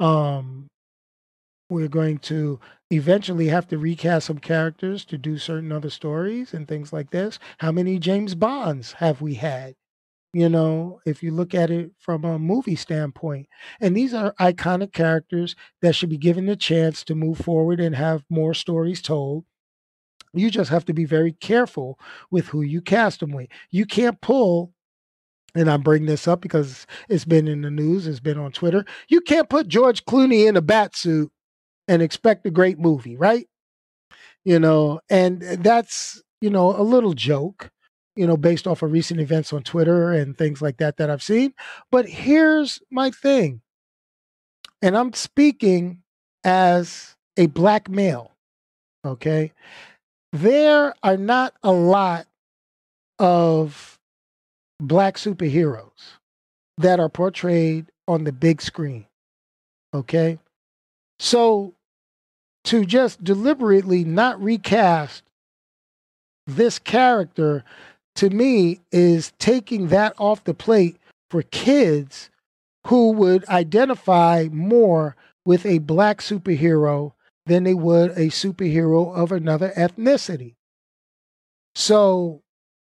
Um, 0.00 0.68
we're 1.70 1.88
going 1.88 2.18
to 2.18 2.60
eventually 2.90 3.48
have 3.48 3.68
to 3.68 3.78
recast 3.78 4.26
some 4.26 4.38
characters 4.38 5.04
to 5.06 5.18
do 5.18 5.36
certain 5.36 5.72
other 5.72 5.90
stories 5.90 6.54
and 6.54 6.66
things 6.66 6.92
like 6.92 7.10
this. 7.10 7.38
How 7.58 7.72
many 7.72 7.98
James 7.98 8.34
Bonds 8.34 8.92
have 8.94 9.20
we 9.20 9.34
had? 9.34 9.74
You 10.38 10.48
know, 10.48 11.00
if 11.04 11.20
you 11.20 11.32
look 11.32 11.52
at 11.52 11.68
it 11.68 11.90
from 11.98 12.24
a 12.24 12.38
movie 12.38 12.76
standpoint. 12.76 13.48
And 13.80 13.96
these 13.96 14.14
are 14.14 14.36
iconic 14.38 14.92
characters 14.92 15.56
that 15.82 15.96
should 15.96 16.10
be 16.10 16.16
given 16.16 16.46
the 16.46 16.54
chance 16.54 17.02
to 17.06 17.16
move 17.16 17.38
forward 17.38 17.80
and 17.80 17.96
have 17.96 18.22
more 18.30 18.54
stories 18.54 19.02
told. 19.02 19.46
You 20.32 20.48
just 20.48 20.70
have 20.70 20.84
to 20.84 20.92
be 20.92 21.06
very 21.06 21.32
careful 21.32 21.98
with 22.30 22.46
who 22.46 22.62
you 22.62 22.80
cast 22.80 23.18
them 23.18 23.32
with. 23.32 23.48
You 23.72 23.84
can't 23.84 24.20
pull 24.20 24.72
and 25.56 25.68
I 25.68 25.76
bring 25.76 26.06
this 26.06 26.28
up 26.28 26.40
because 26.40 26.86
it's 27.08 27.24
been 27.24 27.48
in 27.48 27.62
the 27.62 27.70
news, 27.72 28.06
it's 28.06 28.20
been 28.20 28.38
on 28.38 28.52
Twitter. 28.52 28.84
You 29.08 29.20
can't 29.20 29.48
put 29.48 29.66
George 29.66 30.04
Clooney 30.04 30.46
in 30.46 30.56
a 30.56 30.62
bat 30.62 30.94
suit 30.94 31.32
and 31.88 32.00
expect 32.00 32.46
a 32.46 32.52
great 32.52 32.78
movie, 32.78 33.16
right? 33.16 33.48
You 34.44 34.60
know, 34.60 35.00
and 35.10 35.42
that's, 35.42 36.22
you 36.40 36.50
know, 36.50 36.76
a 36.80 36.84
little 36.84 37.14
joke, 37.14 37.72
you 38.18 38.26
know, 38.26 38.36
based 38.36 38.66
off 38.66 38.82
of 38.82 38.90
recent 38.90 39.20
events 39.20 39.52
on 39.52 39.62
Twitter 39.62 40.12
and 40.12 40.36
things 40.36 40.60
like 40.60 40.78
that 40.78 40.96
that 40.96 41.08
I've 41.08 41.22
seen. 41.22 41.54
But 41.92 42.08
here's 42.08 42.82
my 42.90 43.10
thing. 43.10 43.60
And 44.82 44.96
I'm 44.96 45.12
speaking 45.12 46.02
as 46.42 47.14
a 47.36 47.46
black 47.46 47.88
male, 47.88 48.32
okay? 49.04 49.52
There 50.32 50.94
are 51.04 51.16
not 51.16 51.54
a 51.62 51.70
lot 51.70 52.26
of 53.20 54.00
black 54.80 55.16
superheroes 55.16 56.16
that 56.76 56.98
are 56.98 57.08
portrayed 57.08 57.86
on 58.08 58.24
the 58.24 58.32
big 58.32 58.60
screen. 58.60 59.06
Okay. 59.94 60.40
So 61.20 61.74
to 62.64 62.84
just 62.84 63.22
deliberately 63.22 64.04
not 64.04 64.42
recast 64.42 65.22
this 66.48 66.78
character 66.78 67.62
to 68.18 68.30
me 68.30 68.80
is 68.90 69.32
taking 69.38 69.88
that 69.88 70.12
off 70.18 70.42
the 70.42 70.52
plate 70.52 70.96
for 71.30 71.42
kids 71.42 72.30
who 72.88 73.12
would 73.12 73.48
identify 73.48 74.48
more 74.50 75.14
with 75.44 75.64
a 75.64 75.78
black 75.78 76.20
superhero 76.20 77.12
than 77.46 77.62
they 77.62 77.74
would 77.74 78.10
a 78.12 78.26
superhero 78.26 79.14
of 79.14 79.30
another 79.30 79.72
ethnicity. 79.76 80.56
So 81.76 82.42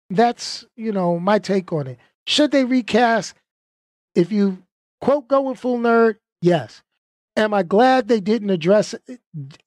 that's, 0.09 0.65
you 0.75 0.91
know, 0.91 1.19
my 1.19 1.39
take 1.39 1.71
on 1.71 1.87
it. 1.87 1.99
Should 2.27 2.51
they 2.51 2.65
recast? 2.65 3.35
If 4.15 4.33
you 4.33 4.63
quote 5.03 5.29
going 5.29 5.55
full 5.55 5.79
nerd, 5.79 6.17
yes. 6.41 6.83
Am 7.37 7.53
I 7.53 7.63
glad 7.63 8.09
they 8.09 8.21
didn't 8.21 8.49
address 8.49 8.95
it? 8.95 9.21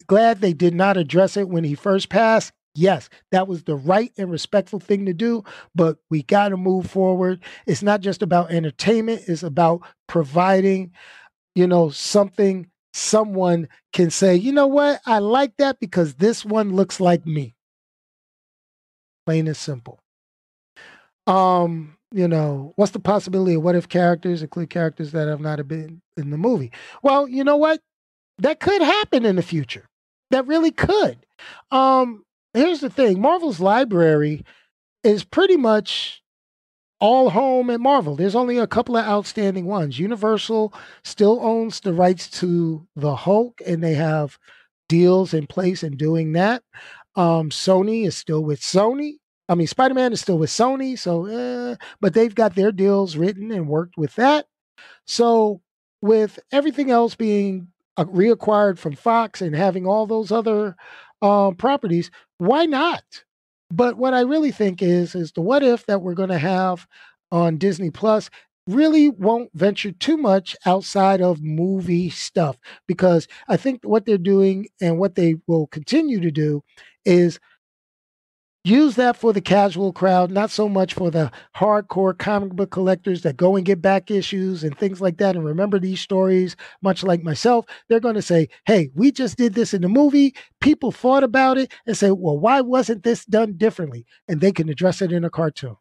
Glad 0.07 0.41
they 0.41 0.53
did 0.53 0.73
not 0.73 0.97
address 0.97 1.37
it 1.37 1.47
when 1.47 1.63
he 1.63 1.75
first 1.75 2.09
passed? 2.09 2.51
Yes, 2.75 3.09
that 3.31 3.47
was 3.47 3.63
the 3.63 3.75
right 3.75 4.11
and 4.17 4.31
respectful 4.31 4.79
thing 4.79 5.05
to 5.05 5.13
do, 5.13 5.43
but 5.75 5.97
we 6.09 6.23
got 6.23 6.49
to 6.49 6.57
move 6.57 6.89
forward. 6.89 7.43
It's 7.67 7.83
not 7.83 8.01
just 8.01 8.23
about 8.23 8.51
entertainment, 8.51 9.23
it's 9.27 9.43
about 9.43 9.81
providing, 10.07 10.91
you 11.55 11.67
know, 11.67 11.89
something 11.89 12.69
someone 12.93 13.67
can 13.93 14.09
say, 14.09 14.35
you 14.35 14.51
know 14.51 14.67
what, 14.67 15.01
I 15.05 15.19
like 15.19 15.57
that 15.57 15.79
because 15.79 16.15
this 16.15 16.45
one 16.45 16.75
looks 16.75 16.99
like 16.99 17.25
me. 17.25 17.55
Plain 19.25 19.47
and 19.47 19.57
simple. 19.57 19.99
Um, 21.27 21.97
you 22.11 22.27
know, 22.27 22.73
what's 22.75 22.91
the 22.91 22.99
possibility 22.99 23.55
of 23.55 23.63
what 23.63 23.75
if 23.75 23.89
characters 23.89 24.41
include 24.41 24.69
characters 24.69 25.11
that 25.13 25.27
have 25.27 25.39
not 25.41 25.65
been 25.67 26.01
in 26.17 26.29
the 26.29 26.37
movie? 26.37 26.71
Well, 27.01 27.27
you 27.27 27.43
know 27.43 27.57
what? 27.57 27.81
That 28.39 28.59
could 28.59 28.81
happen 28.81 29.25
in 29.25 29.35
the 29.35 29.41
future. 29.43 29.87
That 30.31 30.47
really 30.47 30.71
could. 30.71 31.25
Um, 31.71 32.23
here's 32.53 32.81
the 32.81 32.89
thing 32.89 33.19
Marvel's 33.19 33.59
library 33.59 34.43
is 35.03 35.23
pretty 35.23 35.57
much 35.57 36.23
all 36.99 37.31
home 37.31 37.69
at 37.69 37.81
Marvel. 37.81 38.15
There's 38.15 38.35
only 38.35 38.57
a 38.57 38.67
couple 38.67 38.95
of 38.95 39.05
outstanding 39.05 39.65
ones. 39.65 39.99
Universal 39.99 40.73
still 41.03 41.39
owns 41.41 41.81
the 41.81 41.93
rights 41.93 42.29
to 42.39 42.87
the 42.95 43.15
Hulk, 43.15 43.61
and 43.65 43.83
they 43.83 43.95
have 43.95 44.39
deals 44.87 45.33
in 45.33 45.47
place 45.47 45.83
in 45.83 45.97
doing 45.97 46.31
that. 46.33 46.63
Um, 47.15 47.49
Sony 47.49 48.05
is 48.05 48.15
still 48.15 48.43
with 48.43 48.61
Sony. 48.61 49.15
I 49.49 49.55
mean, 49.55 49.67
Spider 49.67 49.93
Man 49.93 50.13
is 50.13 50.21
still 50.21 50.37
with 50.37 50.49
Sony, 50.49 50.97
so 50.97 51.25
eh, 51.25 51.75
but 51.99 52.13
they've 52.13 52.33
got 52.33 52.55
their 52.55 52.71
deals 52.71 53.17
written 53.17 53.51
and 53.51 53.67
worked 53.67 53.97
with 53.97 54.15
that. 54.15 54.45
So 55.05 55.61
with 56.01 56.39
everything 56.51 56.89
else 56.89 57.15
being 57.15 57.67
uh, 57.97 58.05
reacquired 58.05 58.77
from 58.77 58.95
Fox 58.95 59.41
and 59.41 59.55
having 59.55 59.85
all 59.85 60.07
those 60.07 60.31
other 60.31 60.75
um, 61.23 61.55
properties, 61.55 62.11
why 62.37 62.65
not? 62.67 63.03
But 63.71 63.97
what 63.97 64.13
I 64.13 64.21
really 64.21 64.51
think 64.51 64.83
is 64.83 65.15
is 65.15 65.31
the 65.31 65.41
what 65.41 65.63
if 65.63 65.87
that 65.87 66.01
we're 66.03 66.13
going 66.13 66.29
to 66.29 66.37
have 66.37 66.87
on 67.31 67.57
Disney 67.57 67.89
Plus 67.89 68.29
really 68.67 69.09
won't 69.09 69.49
venture 69.53 69.91
too 69.91 70.17
much 70.17 70.55
outside 70.65 71.21
of 71.21 71.41
movie 71.41 72.09
stuff 72.09 72.57
because 72.87 73.27
I 73.49 73.57
think 73.57 73.81
what 73.83 74.05
they're 74.05 74.17
doing 74.17 74.67
and 74.81 74.99
what 74.99 75.15
they 75.15 75.35
will 75.47 75.67
continue 75.67 76.21
to 76.21 76.31
do 76.31 76.63
is 77.05 77.39
use 78.63 78.95
that 78.95 79.17
for 79.17 79.33
the 79.33 79.41
casual 79.41 79.91
crowd, 79.91 80.31
not 80.31 80.49
so 80.49 80.69
much 80.69 80.93
for 80.93 81.11
the 81.11 81.31
hardcore 81.55 82.17
comic 82.17 82.53
book 82.53 82.71
collectors 82.71 83.21
that 83.23 83.37
go 83.37 83.55
and 83.55 83.65
get 83.65 83.81
back 83.81 84.09
issues 84.09 84.63
and 84.63 84.77
things 84.77 85.01
like 85.01 85.17
that 85.17 85.35
and 85.35 85.43
remember 85.43 85.79
these 85.79 85.99
stories, 85.99 86.55
much 86.81 87.03
like 87.03 87.23
myself. 87.23 87.65
They're 87.89 87.99
going 87.99 88.15
to 88.15 88.21
say, 88.21 88.47
hey, 88.65 88.89
we 88.95 89.11
just 89.11 89.37
did 89.37 89.53
this 89.53 89.73
in 89.73 89.81
the 89.81 89.89
movie. 89.89 90.33
People 90.61 90.91
thought 90.91 91.23
about 91.23 91.57
it 91.57 91.71
and 91.85 91.97
say, 91.97 92.11
well, 92.11 92.37
why 92.37 92.61
wasn't 92.61 93.03
this 93.03 93.25
done 93.25 93.53
differently? 93.57 94.05
And 94.27 94.39
they 94.39 94.51
can 94.51 94.69
address 94.69 95.01
it 95.01 95.11
in 95.11 95.25
a 95.25 95.29
cartoon 95.29 95.75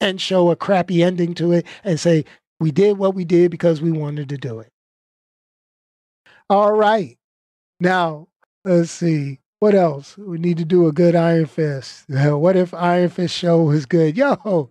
and 0.00 0.20
show 0.20 0.50
a 0.50 0.56
crappy 0.56 1.02
ending 1.02 1.34
to 1.34 1.52
it 1.52 1.66
and 1.84 2.00
say, 2.00 2.24
we 2.58 2.70
did 2.70 2.98
what 2.98 3.14
we 3.14 3.24
did 3.24 3.50
because 3.50 3.80
we 3.80 3.92
wanted 3.92 4.28
to 4.30 4.36
do 4.36 4.60
it. 4.60 4.72
All 6.48 6.72
right. 6.72 7.16
Now, 7.78 8.28
let's 8.64 8.90
see. 8.90 9.38
What 9.60 9.74
else? 9.74 10.16
We 10.16 10.38
need 10.38 10.56
to 10.56 10.64
do 10.64 10.86
a 10.86 10.92
good 10.92 11.14
Iron 11.14 11.44
Fist. 11.46 12.06
What 12.10 12.56
if 12.56 12.72
Iron 12.72 13.10
Fist 13.10 13.36
show 13.36 13.62
was 13.62 13.84
good? 13.84 14.16
Yo, 14.16 14.70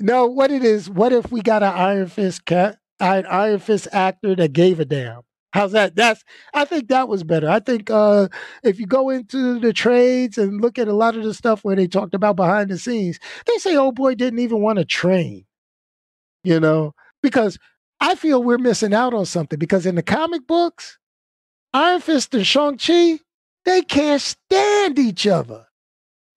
no, 0.00 0.26
what 0.26 0.50
it 0.50 0.64
is, 0.64 0.88
what 0.88 1.12
if 1.12 1.30
we 1.30 1.42
got 1.42 1.62
an 1.62 1.74
Iron 1.74 2.06
Fist 2.08 2.46
cat, 2.46 2.78
an 2.98 3.26
Iron 3.26 3.58
Fist 3.58 3.88
actor 3.92 4.34
that 4.36 4.54
gave 4.54 4.80
a 4.80 4.86
damn? 4.86 5.20
How's 5.52 5.72
that? 5.72 5.96
That's 5.96 6.24
I 6.54 6.64
think 6.64 6.88
that 6.88 7.08
was 7.08 7.24
better. 7.24 7.46
I 7.46 7.60
think 7.60 7.90
uh 7.90 8.28
if 8.62 8.80
you 8.80 8.86
go 8.86 9.10
into 9.10 9.60
the 9.60 9.74
trades 9.74 10.38
and 10.38 10.62
look 10.62 10.78
at 10.78 10.88
a 10.88 10.94
lot 10.94 11.14
of 11.14 11.24
the 11.24 11.34
stuff 11.34 11.62
where 11.62 11.76
they 11.76 11.86
talked 11.86 12.14
about 12.14 12.36
behind 12.36 12.70
the 12.70 12.78
scenes, 12.78 13.18
they 13.46 13.58
say 13.58 13.76
old 13.76 13.96
boy 13.96 14.14
didn't 14.14 14.38
even 14.38 14.62
want 14.62 14.78
to 14.78 14.86
train. 14.86 15.44
You 16.42 16.58
know, 16.58 16.94
because 17.22 17.58
I 18.00 18.14
feel 18.14 18.42
we're 18.42 18.56
missing 18.58 18.94
out 18.94 19.12
on 19.12 19.26
something 19.26 19.58
because 19.58 19.84
in 19.84 19.94
the 19.94 20.02
comic 20.02 20.46
books, 20.46 20.98
Iron 21.74 22.00
Fist 22.00 22.34
and 22.34 22.46
Shang-Chi, 22.46 23.18
they 23.64 23.82
can't 23.82 24.20
stand 24.20 24.98
each 24.98 25.26
other. 25.26 25.66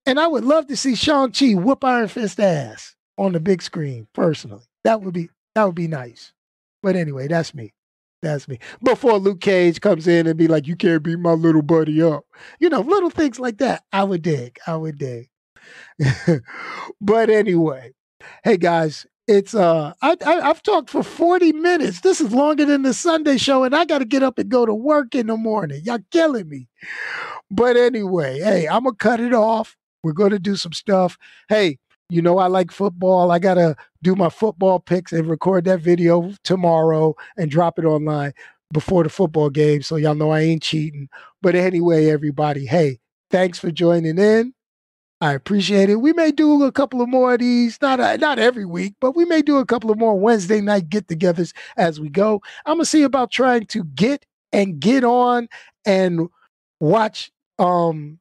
And 0.05 0.19
I 0.19 0.27
would 0.27 0.43
love 0.45 0.67
to 0.67 0.77
see 0.77 0.95
Shang-Chi 0.95 1.53
whoop 1.53 1.83
Iron 1.83 2.07
Fist 2.07 2.39
ass 2.39 2.95
on 3.17 3.31
the 3.31 3.39
big 3.39 3.61
screen, 3.61 4.07
personally. 4.13 4.65
That 4.83 5.01
would 5.01 5.13
be 5.13 5.29
that 5.55 5.63
would 5.63 5.75
be 5.75 5.87
nice. 5.87 6.33
But 6.83 6.95
anyway, 6.95 7.27
that's 7.27 7.55
me. 7.55 7.73
That's 8.21 8.47
me. 8.47 8.59
Before 8.83 9.17
Luke 9.17 9.41
Cage 9.41 9.81
comes 9.81 10.07
in 10.07 10.27
and 10.27 10.37
be 10.37 10.47
like, 10.47 10.67
you 10.67 10.75
can't 10.75 11.03
beat 11.03 11.19
my 11.19 11.31
little 11.31 11.61
buddy 11.61 12.01
up. 12.01 12.25
You 12.59 12.69
know, 12.69 12.81
little 12.81 13.09
things 13.09 13.39
like 13.39 13.57
that. 13.59 13.83
I 13.91 14.03
would 14.03 14.21
dig. 14.21 14.57
I 14.67 14.75
would 14.75 14.97
dig. 14.97 15.29
but 17.01 17.29
anyway, 17.29 17.93
hey 18.43 18.57
guys, 18.57 19.05
it's 19.27 19.55
uh 19.55 19.93
I, 20.01 20.15
I 20.25 20.33
have 20.41 20.61
talked 20.61 20.89
for 20.89 21.03
40 21.03 21.53
minutes. 21.53 22.01
This 22.01 22.21
is 22.21 22.31
longer 22.31 22.65
than 22.65 22.83
the 22.83 22.93
Sunday 22.93 23.37
show, 23.37 23.63
and 23.63 23.75
I 23.75 23.85
gotta 23.85 24.05
get 24.05 24.23
up 24.23 24.37
and 24.37 24.49
go 24.49 24.65
to 24.65 24.73
work 24.73 25.15
in 25.15 25.27
the 25.27 25.37
morning. 25.37 25.81
Y'all 25.83 25.99
killing 26.11 26.47
me. 26.49 26.67
But 27.49 27.77
anyway, 27.77 28.39
hey, 28.39 28.67
I'm 28.67 28.83
gonna 28.83 28.95
cut 28.95 29.19
it 29.19 29.33
off. 29.33 29.75
We're 30.03 30.13
gonna 30.13 30.39
do 30.39 30.55
some 30.55 30.73
stuff. 30.73 31.17
Hey, 31.49 31.79
you 32.09 32.21
know 32.21 32.37
I 32.37 32.47
like 32.47 32.71
football. 32.71 33.31
I 33.31 33.39
gotta 33.39 33.75
do 34.03 34.15
my 34.15 34.29
football 34.29 34.79
picks 34.79 35.11
and 35.11 35.27
record 35.27 35.65
that 35.65 35.79
video 35.79 36.31
tomorrow 36.43 37.15
and 37.37 37.49
drop 37.49 37.79
it 37.79 37.85
online 37.85 38.33
before 38.71 39.03
the 39.03 39.09
football 39.09 39.49
game. 39.49 39.81
So 39.81 39.95
y'all 39.95 40.15
know 40.15 40.31
I 40.31 40.41
ain't 40.41 40.63
cheating. 40.63 41.09
But 41.41 41.55
anyway, 41.55 42.07
everybody, 42.07 42.65
hey, 42.65 42.99
thanks 43.31 43.57
for 43.57 43.71
joining 43.71 44.19
in. 44.19 44.53
I 45.21 45.33
appreciate 45.33 45.89
it. 45.89 45.95
We 45.95 46.13
may 46.13 46.31
do 46.31 46.63
a 46.63 46.71
couple 46.71 47.01
of 47.01 47.09
more 47.09 47.33
of 47.33 47.39
these, 47.39 47.81
not 47.81 47.99
uh, 47.99 48.17
not 48.17 48.37
every 48.37 48.65
week, 48.65 48.95
but 48.99 49.15
we 49.15 49.25
may 49.25 49.41
do 49.41 49.57
a 49.57 49.65
couple 49.65 49.89
of 49.89 49.97
more 49.97 50.19
Wednesday 50.19 50.61
night 50.61 50.89
get-togethers 50.89 51.53
as 51.77 51.99
we 51.99 52.09
go. 52.09 52.41
I'm 52.65 52.75
gonna 52.75 52.85
see 52.85 53.03
about 53.03 53.31
trying 53.31 53.65
to 53.67 53.83
get 53.83 54.25
and 54.51 54.79
get 54.79 55.03
on 55.03 55.47
and 55.85 56.27
watch 56.79 57.31
um 57.59 58.19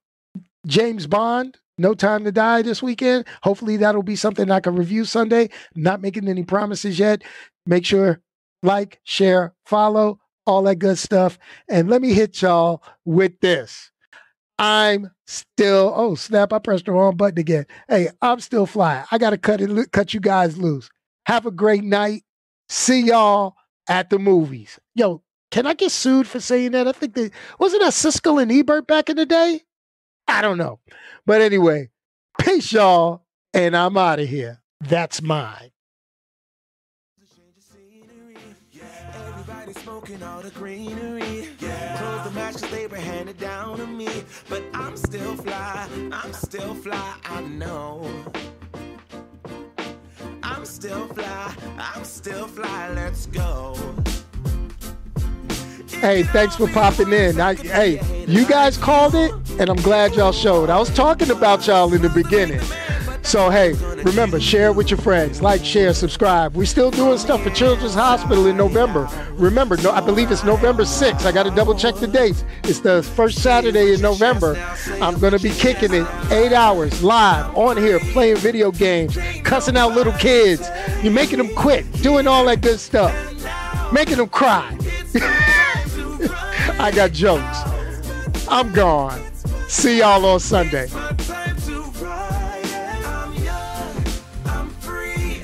James 0.66 1.07
Bond, 1.07 1.59
No 1.78 1.95
Time 1.95 2.24
to 2.24 2.32
Die 2.32 2.62
this 2.62 2.82
weekend. 2.82 3.26
Hopefully 3.42 3.76
that'll 3.76 4.03
be 4.03 4.16
something 4.16 4.51
I 4.51 4.61
can 4.61 4.76
review 4.76 5.05
Sunday. 5.05 5.51
Not 5.74 6.01
making 6.01 6.28
any 6.28 6.45
promises 6.45 6.99
yet. 6.99 7.22
Make 7.66 7.84
sure 7.84 8.20
like, 8.62 9.01
share, 9.05 9.53
follow, 9.66 10.20
all 10.47 10.62
that 10.62 10.76
good 10.76 10.99
stuff. 10.99 11.38
And 11.68 11.90
let 11.90 12.01
me 12.01 12.14
hit 12.14 12.40
y'all 12.40 12.82
with 13.05 13.38
this. 13.40 13.90
I'm 14.59 15.11
still 15.27 15.93
oh 15.95 16.14
snap! 16.14 16.53
I 16.53 16.59
pressed 16.59 16.87
the 16.87 16.93
wrong 16.93 17.16
button 17.16 17.39
again. 17.39 17.66
Hey, 17.89 18.09
I'm 18.22 18.41
still 18.41 18.66
flying. 18.66 19.05
I 19.11 19.18
gotta 19.18 19.39
cut 19.39 19.61
it, 19.61 19.93
cut 19.93 20.14
you 20.14 20.20
guys 20.20 20.59
loose. 20.59 20.89
Have 21.27 21.47
a 21.47 21.51
great 21.51 21.85
night. 21.85 22.25
See 22.68 23.03
y'all 23.03 23.55
at 23.89 24.11
the 24.11 24.18
movies. 24.18 24.79
Yo, 24.95 25.22
can 25.51 25.66
I 25.66 25.75
get 25.75 25.91
sued 25.91 26.27
for 26.27 26.41
saying 26.41 26.72
that? 26.72 26.89
I 26.89 26.93
think 26.93 27.14
they 27.14 27.31
wasn't 27.59 27.83
that 27.83 27.93
Siskel 27.93 28.41
and 28.43 28.51
Ebert 28.51 28.87
back 28.87 29.09
in 29.09 29.16
the 29.16 29.27
day. 29.27 29.62
I 30.27 30.41
don't 30.41 30.59
know, 30.59 30.81
but 31.27 31.43
anyway, 31.43 31.91
peace, 32.41 32.72
y'all, 32.72 33.25
and 33.53 33.77
I'm 33.77 33.97
out 33.97 34.20
of 34.20 34.29
here. 34.29 34.62
That's 34.81 35.20
mine. 35.20 35.70
The 40.45 40.51
greenery. 40.51 41.49
Yeah. 41.59 41.97
Close 41.97 42.24
the 42.24 42.30
match 42.32 42.61
cause 42.61 42.70
they 42.70 42.86
were 42.86 42.99
handed 42.99 43.38
down 43.38 43.78
to 43.78 43.86
me. 43.86 44.09
But 44.51 44.62
I'm 44.74 44.97
still 44.97 45.34
fly, 45.36 45.88
I'm 46.12 46.32
still 46.34 46.74
fly, 46.74 47.14
I 47.24 47.40
know. 47.40 48.07
I'm 50.42 50.66
still 50.66 51.07
fly, 51.09 51.55
I'm 51.78 52.05
still 52.05 52.47
fly, 52.47 52.90
let's 52.90 53.26
go. 53.26 53.74
Hey, 56.01 56.24
thanks 56.24 56.57
for 56.57 56.68
popping 56.68 57.12
in. 57.12 57.40
I, 57.40 57.55
hey, 57.55 58.26
you 58.26 58.47
guys 58.47 58.76
called 58.76 59.14
it, 59.14 59.32
and 59.59 59.70
I'm 59.70 59.76
glad 59.76 60.14
y'all 60.14 60.32
showed. 60.32 60.68
I 60.68 60.78
was 60.78 60.90
talking 60.90 61.30
about 61.30 61.66
y'all 61.66 61.95
in 61.95 62.03
the 62.03 62.11
beginning. 62.11 62.61
So, 63.25 63.49
hey, 63.49 63.72
remember, 64.05 64.39
share 64.39 64.72
with 64.72 64.91
your 64.91 65.01
friends. 65.01 65.41
Like, 65.41 65.64
share, 65.64 65.95
subscribe. 65.95 66.55
We're 66.55 66.66
still 66.66 66.91
doing 66.91 67.16
stuff 67.16 67.43
for 67.43 67.49
Children's 67.51 67.95
Hospital 67.95 68.47
in 68.47 68.57
November. 68.57 69.09
Remember, 69.33 69.79
no, 69.79 69.91
I 69.91 70.03
believe 70.03 70.31
it's 70.31 70.45
November 70.45 70.83
6th. 70.83 71.25
I 71.25 71.33
got 71.33 71.45
to 71.45 71.51
double 71.51 71.75
check 71.75 71.95
the 71.97 72.07
dates. 72.07 72.45
It's 72.64 72.81
the 72.81 73.03
first 73.03 73.43
Saturday 73.43 73.95
in 73.95 74.03
November. 74.03 74.57
I'm 75.01 75.18
going 75.18 75.33
to 75.33 75.39
be 75.39 75.51
kicking 75.51 75.95
it 75.95 76.07
eight 76.31 76.53
hours 76.53 77.03
live 77.03 77.57
on 77.57 77.79
here, 77.79 77.99
playing 77.99 78.37
video 78.37 78.70
games, 78.70 79.16
cussing 79.43 79.77
out 79.77 79.95
little 79.95 80.12
kids. 80.12 80.68
You're 81.03 81.12
making 81.12 81.39
them 81.39 81.53
quit, 81.55 81.91
doing 82.03 82.27
all 82.27 82.45
that 82.45 82.61
good 82.61 82.79
stuff, 82.79 83.12
making 83.91 84.18
them 84.18 84.29
cry. 84.29 84.77
I 86.79 86.93
got 86.95 87.12
jokes. 87.12 87.59
I'm 88.49 88.70
gone. 88.72 89.20
See 89.68 90.01
y'all 90.01 90.25
on 90.27 90.41
Sunday. 90.41 90.89